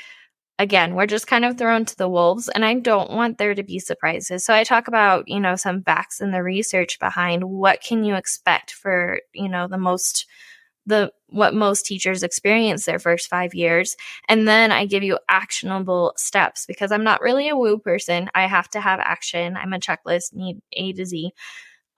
again, 0.58 0.94
we're 0.94 1.06
just 1.06 1.26
kind 1.26 1.44
of 1.44 1.58
thrown 1.58 1.84
to 1.84 1.96
the 1.96 2.08
wolves 2.08 2.48
and 2.48 2.64
I 2.64 2.74
don't 2.74 3.10
want 3.10 3.38
there 3.38 3.54
to 3.54 3.62
be 3.62 3.78
surprises. 3.78 4.44
So 4.44 4.54
I 4.54 4.62
talk 4.64 4.86
about, 4.88 5.24
you 5.26 5.40
know, 5.40 5.56
some 5.56 5.82
facts 5.82 6.20
and 6.20 6.32
the 6.32 6.42
research 6.42 6.98
behind 7.00 7.44
what 7.44 7.82
can 7.82 8.04
you 8.04 8.14
expect 8.14 8.72
for, 8.72 9.20
you 9.32 9.48
know, 9.48 9.66
the 9.66 9.78
most 9.78 10.26
the 10.86 11.10
what 11.28 11.54
most 11.54 11.86
teachers 11.86 12.22
experience 12.22 12.84
their 12.84 12.98
first 12.98 13.28
5 13.30 13.54
years 13.54 13.96
and 14.28 14.46
then 14.46 14.70
I 14.70 14.84
give 14.84 15.02
you 15.02 15.18
actionable 15.30 16.12
steps 16.16 16.66
because 16.66 16.92
I'm 16.92 17.04
not 17.04 17.22
really 17.22 17.48
a 17.48 17.56
woo 17.56 17.78
person. 17.78 18.28
I 18.34 18.46
have 18.46 18.68
to 18.70 18.80
have 18.80 19.00
action. 19.00 19.56
I'm 19.56 19.72
a 19.72 19.78
checklist 19.78 20.34
need 20.34 20.60
A 20.74 20.92
to 20.92 21.06
Z 21.06 21.32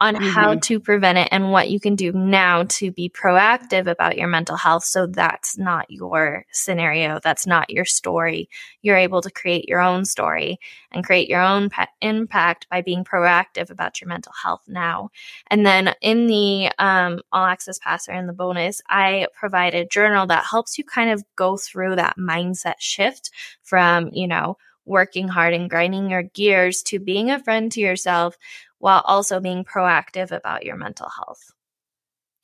on 0.00 0.14
mm-hmm. 0.14 0.26
how 0.26 0.54
to 0.54 0.78
prevent 0.78 1.16
it 1.16 1.28
and 1.30 1.50
what 1.50 1.70
you 1.70 1.80
can 1.80 1.96
do 1.96 2.12
now 2.12 2.64
to 2.64 2.90
be 2.90 3.08
proactive 3.08 3.86
about 3.86 4.18
your 4.18 4.28
mental 4.28 4.56
health. 4.56 4.84
So 4.84 5.06
that's 5.06 5.56
not 5.56 5.90
your 5.90 6.44
scenario. 6.52 7.18
That's 7.22 7.46
not 7.46 7.70
your 7.70 7.86
story. 7.86 8.50
You're 8.82 8.96
able 8.96 9.22
to 9.22 9.30
create 9.30 9.68
your 9.68 9.80
own 9.80 10.04
story 10.04 10.58
and 10.92 11.04
create 11.04 11.28
your 11.28 11.40
own 11.40 11.70
pe- 11.70 11.86
impact 12.02 12.68
by 12.70 12.82
being 12.82 13.04
proactive 13.04 13.70
about 13.70 14.00
your 14.00 14.08
mental 14.08 14.32
health 14.42 14.62
now. 14.68 15.10
And 15.48 15.64
then 15.64 15.94
in 16.02 16.26
the 16.26 16.70
um, 16.78 17.20
all 17.32 17.46
access 17.46 17.78
pass 17.78 18.08
or 18.08 18.12
in 18.12 18.26
the 18.26 18.32
bonus, 18.34 18.82
I 18.88 19.28
provide 19.34 19.74
a 19.74 19.86
journal 19.86 20.26
that 20.26 20.44
helps 20.44 20.76
you 20.76 20.84
kind 20.84 21.10
of 21.10 21.24
go 21.36 21.56
through 21.56 21.96
that 21.96 22.18
mindset 22.18 22.74
shift 22.80 23.30
from, 23.62 24.10
you 24.12 24.28
know, 24.28 24.58
working 24.86 25.28
hard 25.28 25.52
and 25.52 25.68
grinding 25.68 26.08
your 26.08 26.22
gears 26.22 26.82
to 26.84 26.98
being 26.98 27.30
a 27.30 27.42
friend 27.42 27.70
to 27.72 27.80
yourself 27.80 28.38
while 28.78 29.02
also 29.06 29.40
being 29.40 29.64
proactive 29.64 30.30
about 30.32 30.64
your 30.64 30.76
mental 30.76 31.08
health. 31.10 31.52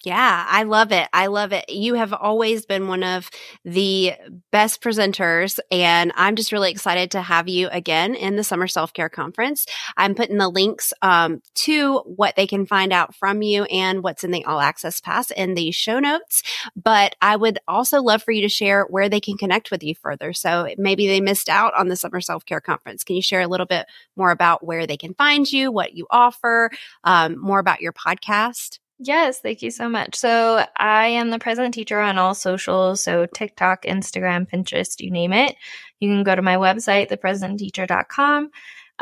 Yeah, 0.05 0.45
I 0.49 0.65
love 0.65 0.91
it. 0.91 1.07
I 1.13 1.29
love 1.29 1.53
it. 1.53 1.71
You 1.71 1.95
have 1.95 2.13
always 2.13 2.67
been 2.67 2.89
one 2.89 3.05
of 3.05 3.31
the 3.65 4.15
best 4.51 4.83
presenters, 4.83 5.61
and 5.71 6.11
I'm 6.17 6.35
just 6.35 6.51
really 6.51 6.73
excited 6.73 7.13
to 7.13 7.23
have 7.23 7.49
you 7.49 7.69
again 7.71 8.17
in 8.17 8.35
the 8.35 8.43
Summer 8.43 8.67
Self 8.67 8.93
Care 8.93 9.09
Conference. 9.09 9.65
I'm 9.97 10.17
putting 10.17 10.39
the 10.39 10.49
links 10.49 10.93
um, 11.03 11.41
to 11.55 11.99
what 12.01 12.35
they 12.35 12.49
can 12.49 12.67
find 12.67 12.93
out 12.93 13.15
from 13.15 13.43
you 13.43 13.63
and 13.65 14.03
what's 14.03 14.25
in 14.25 14.33
the 14.33 14.45
All 14.45 14.59
Access 14.59 14.99
Pass 15.01 15.31
in 15.31 15.55
the 15.55 15.71
show 15.71 16.01
notes. 16.01 16.43
But 16.75 17.15
I 17.23 17.37
would 17.37 17.61
also 17.69 18.03
love 18.03 18.25
for 18.25 18.33
you 18.33 18.43
to 18.43 18.49
share 18.49 18.85
where 18.91 19.09
they 19.09 19.21
can 19.21 19.37
connect 19.39 19.71
with 19.71 19.85
you 19.85 19.95
further. 19.95 20.33
So 20.33 20.69
maybe 20.79 21.07
they 21.07 21.21
missed 21.21 21.49
out 21.49 21.75
on 21.75 21.87
the 21.87 21.97
Summer 21.97 22.21
Self 22.21 22.45
Care 22.45 22.61
Conference. 22.61 23.05
Can 23.05 23.15
you 23.15 23.23
share 23.23 23.43
a 23.43 23.47
little 23.49 23.67
bit 23.67 23.87
more 24.17 24.33
about 24.33 24.67
where 24.67 24.85
they 24.85 24.97
can 24.97 25.15
find 25.15 25.51
you, 25.51 25.71
what 25.71 25.95
you 25.95 26.09
offer, 26.11 26.71
um, 27.05 27.39
more 27.41 27.61
about 27.61 27.81
your 27.83 27.93
podcast? 27.93 28.81
Yes, 29.05 29.41
thank 29.41 29.63
you 29.63 29.73
so 29.73 29.89
much. 29.89 30.15
So 30.15 30.65
I 30.77 31.09
am 31.09 31.31
the 31.31 31.41
present 31.41 31.75
teacher 31.75 31.99
on 31.99 32.19
all 32.19 32.35
socials, 32.35 33.03
so 33.03 33.27
TikTok, 33.27 33.83
Instagram, 33.83 34.49
Pinterest, 34.49 35.01
you 35.01 35.11
name 35.11 35.33
it. 35.33 35.57
You 35.99 36.09
can 36.09 36.23
go 36.23 36.37
to 36.37 36.43
my 36.43 36.55
website, 36.55 37.11
thepresentteacher.com. 37.11 38.51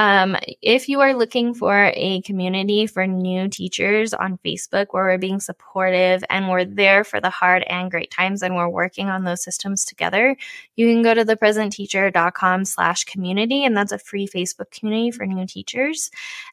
Um, 0.00 0.34
if 0.62 0.88
you 0.88 1.00
are 1.00 1.12
looking 1.12 1.52
for 1.52 1.92
a 1.94 2.22
community 2.22 2.86
for 2.86 3.06
new 3.06 3.50
teachers 3.50 4.14
on 4.14 4.38
Facebook 4.38 4.86
where 4.92 5.04
we're 5.04 5.18
being 5.18 5.40
supportive 5.40 6.24
and 6.30 6.48
we're 6.48 6.64
there 6.64 7.04
for 7.04 7.20
the 7.20 7.28
hard 7.28 7.64
and 7.64 7.90
great 7.90 8.10
times 8.10 8.42
and 8.42 8.56
we're 8.56 8.70
working 8.70 9.10
on 9.10 9.24
those 9.24 9.44
systems 9.44 9.84
together, 9.84 10.38
you 10.74 10.86
can 10.86 11.02
go 11.02 11.12
to 11.12 11.26
thepresentteacher.com 11.26 12.64
slash 12.64 13.04
community 13.04 13.62
and 13.62 13.76
that's 13.76 13.92
a 13.92 13.98
free 13.98 14.26
Facebook 14.26 14.70
community 14.70 15.10
for 15.10 15.26
new 15.26 15.46
teachers. 15.46 16.10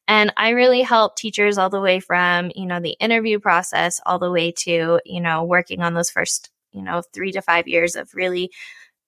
And 0.10 0.34
I 0.36 0.50
really 0.50 0.82
help 0.82 1.16
teachers 1.16 1.58
all 1.58 1.70
the 1.70 1.80
way 1.80 2.02
from, 2.02 2.52
you 2.54 2.66
know, 2.66 2.82
the 2.82 2.98
interview 3.00 3.40
process 3.40 4.02
all 4.06 4.20
the 4.20 4.30
way 4.30 4.52
to, 4.64 5.00
you 5.06 5.22
know, 5.22 5.46
working 5.46 5.84
on 5.84 5.94
those 5.94 6.10
first, 6.10 6.50
you 6.74 6.82
know, 6.82 7.02
three 7.14 7.32
to 7.32 7.42
five 7.42 7.70
years 7.70 7.96
of 7.96 8.14
really 8.14 8.52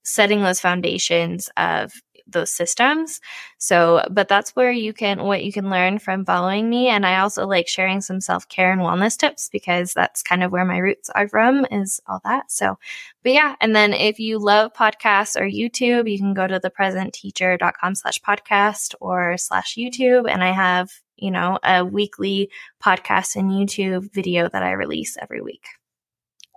setting 0.04 0.42
those 0.42 0.62
foundations 0.62 1.50
of 1.58 1.92
those 2.32 2.54
systems. 2.54 3.20
So, 3.58 4.04
but 4.10 4.28
that's 4.28 4.56
where 4.56 4.72
you 4.72 4.94
can, 4.94 5.24
what 5.24 5.44
you 5.44 5.52
can 5.52 5.70
learn 5.70 6.00
from 6.00 6.26
following 6.26 6.70
me. 6.70 6.88
And 6.88 7.06
I 7.06 7.20
also 7.20 7.48
like 7.48 7.68
sharing 7.68 8.02
some 8.02 8.22
self 8.22 8.48
care 8.48 8.72
and 8.72 8.82
wellness 8.82 9.18
tips 9.18 9.50
because 9.52 9.94
that's 9.94 10.24
kind 10.24 10.44
of 10.44 10.52
where 10.52 10.66
my 10.66 10.78
roots 10.78 11.10
are 11.12 11.28
from 11.28 11.66
is 11.72 12.00
all 12.08 12.22
that. 12.24 12.52
So, 12.52 12.78
but 13.24 13.34
yeah. 13.34 13.56
And 13.62 13.76
then 13.76 13.94
if 13.94 14.20
you 14.20 14.40
love 14.40 14.74
podcasts 14.74 15.40
or 15.40 15.46
YouTube, 15.46 16.12
you 16.12 16.18
can 16.18 16.34
go 16.34 16.48
to 16.48 16.60
thepresentteacher.com 16.60 17.96
slash 17.96 18.20
podcast 18.20 18.96
or 19.00 19.38
slash 19.38 19.76
YouTube. 19.76 20.30
And 20.30 20.44
I 20.44 20.52
have, 20.52 20.92
you 21.18 21.32
know, 21.32 21.60
a 21.64 21.84
weekly 21.84 22.50
podcast 22.84 23.36
and 23.36 23.52
YouTube 23.52 24.14
video 24.14 24.50
that 24.50 24.64
I 24.64 24.72
release 24.72 25.18
every 25.22 25.42
week. 25.42 25.68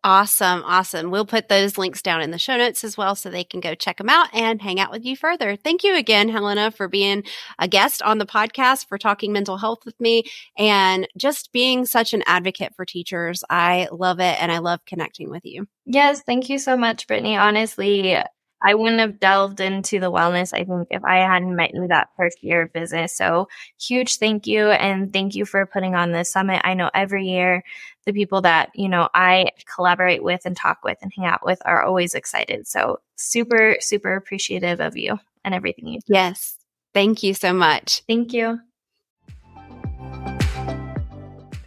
Awesome. 0.05 0.65
Awesome. 0.67 1.13
We'll 1.13 1.25
put 1.25 1.49
those 1.49 1.79
links 1.79 2.03
down 2.03 2.23
in 2.23 2.33
the 2.33 2.39
show 2.39 2.57
notes 2.57 2.83
as 2.83 2.97
well 2.97 3.15
so 3.15 3.31
they 3.31 3.45
can 3.45 3.61
go 3.61 3.77
check 3.77 3.99
them 3.99 4.09
out 4.09 4.27
and 4.35 4.61
hang 4.61 4.81
out 4.81 4.91
with 4.91 5.05
you 5.05 5.17
further. 5.17 5.55
Thank 5.55 5.85
you 5.85 5.97
again, 5.97 6.29
Helena, 6.29 6.73
for 6.73 6.89
being 6.89 7.23
a 7.61 7.69
guest 7.69 8.03
on 8.03 8.19
the 8.19 8.27
podcast, 8.27 8.89
for 8.89 8.99
talking 8.99 9.33
mental 9.33 9.59
health 9.59 9.85
with 9.87 10.01
me, 10.01 10.25
and 10.59 11.07
just 11.17 11.53
being 11.53 11.87
such 11.87 12.15
an 12.15 12.25
advocate 12.27 12.75
for 12.75 12.85
teachers. 12.85 13.45
I 13.49 13.89
love 13.93 14.19
it 14.19 14.43
and 14.43 14.51
I 14.51 14.59
love 14.59 14.85
connecting 14.87 15.31
with 15.31 15.45
you. 15.45 15.69
Yes. 15.87 16.23
Thank 16.23 16.49
you 16.49 16.59
so 16.59 16.77
much, 16.77 17.07
Brittany. 17.07 17.37
Honestly, 17.37 18.17
I 18.63 18.75
wouldn't 18.75 19.01
have 19.01 19.21
delved 19.21 19.61
into 19.61 20.01
the 20.01 20.11
wellness, 20.11 20.55
I 20.55 20.65
think, 20.65 20.89
if 20.91 21.05
I 21.05 21.17
hadn't 21.17 21.57
met 21.57 21.75
you 21.75 21.87
that 21.89 22.09
first 22.17 22.43
year 22.43 22.63
of 22.63 22.73
business. 22.73 23.17
So 23.17 23.49
huge 23.81 24.19
thank 24.19 24.47
you. 24.47 24.71
And 24.71 25.13
thank 25.13 25.35
you 25.35 25.45
for 25.45 25.67
putting 25.67 25.95
on 25.95 26.13
this 26.13 26.31
summit. 26.31 26.61
I 26.65 26.75
know 26.75 26.91
every 26.95 27.27
year 27.27 27.65
the 28.07 28.13
people 28.13 28.41
that, 28.43 28.71
you 28.75 28.89
know, 28.89 29.09
I 29.15 29.51
collaborate 29.75 30.23
with 30.23 30.43
and 30.45 30.57
talk 30.57 30.79
with 30.85 30.99
and 31.03 31.13
hang 31.17 31.27
out 31.27 31.45
with 31.45 31.61
are 31.65 31.83
always 31.83 32.15
excited. 32.15 32.67
So 32.67 33.01
super, 33.17 33.77
super 33.81 34.17
appreciative 34.17 34.81
of 34.81 34.97
you 34.97 35.19
and 35.45 35.55
everything 35.55 35.89
you 35.89 36.01
do. 36.01 36.15
Yes. 36.15 36.57
Thank 36.95 37.23
you 37.23 37.35
so 37.35 37.53
much. 37.53 38.03
Thank 38.07 38.33
you. 38.33 38.59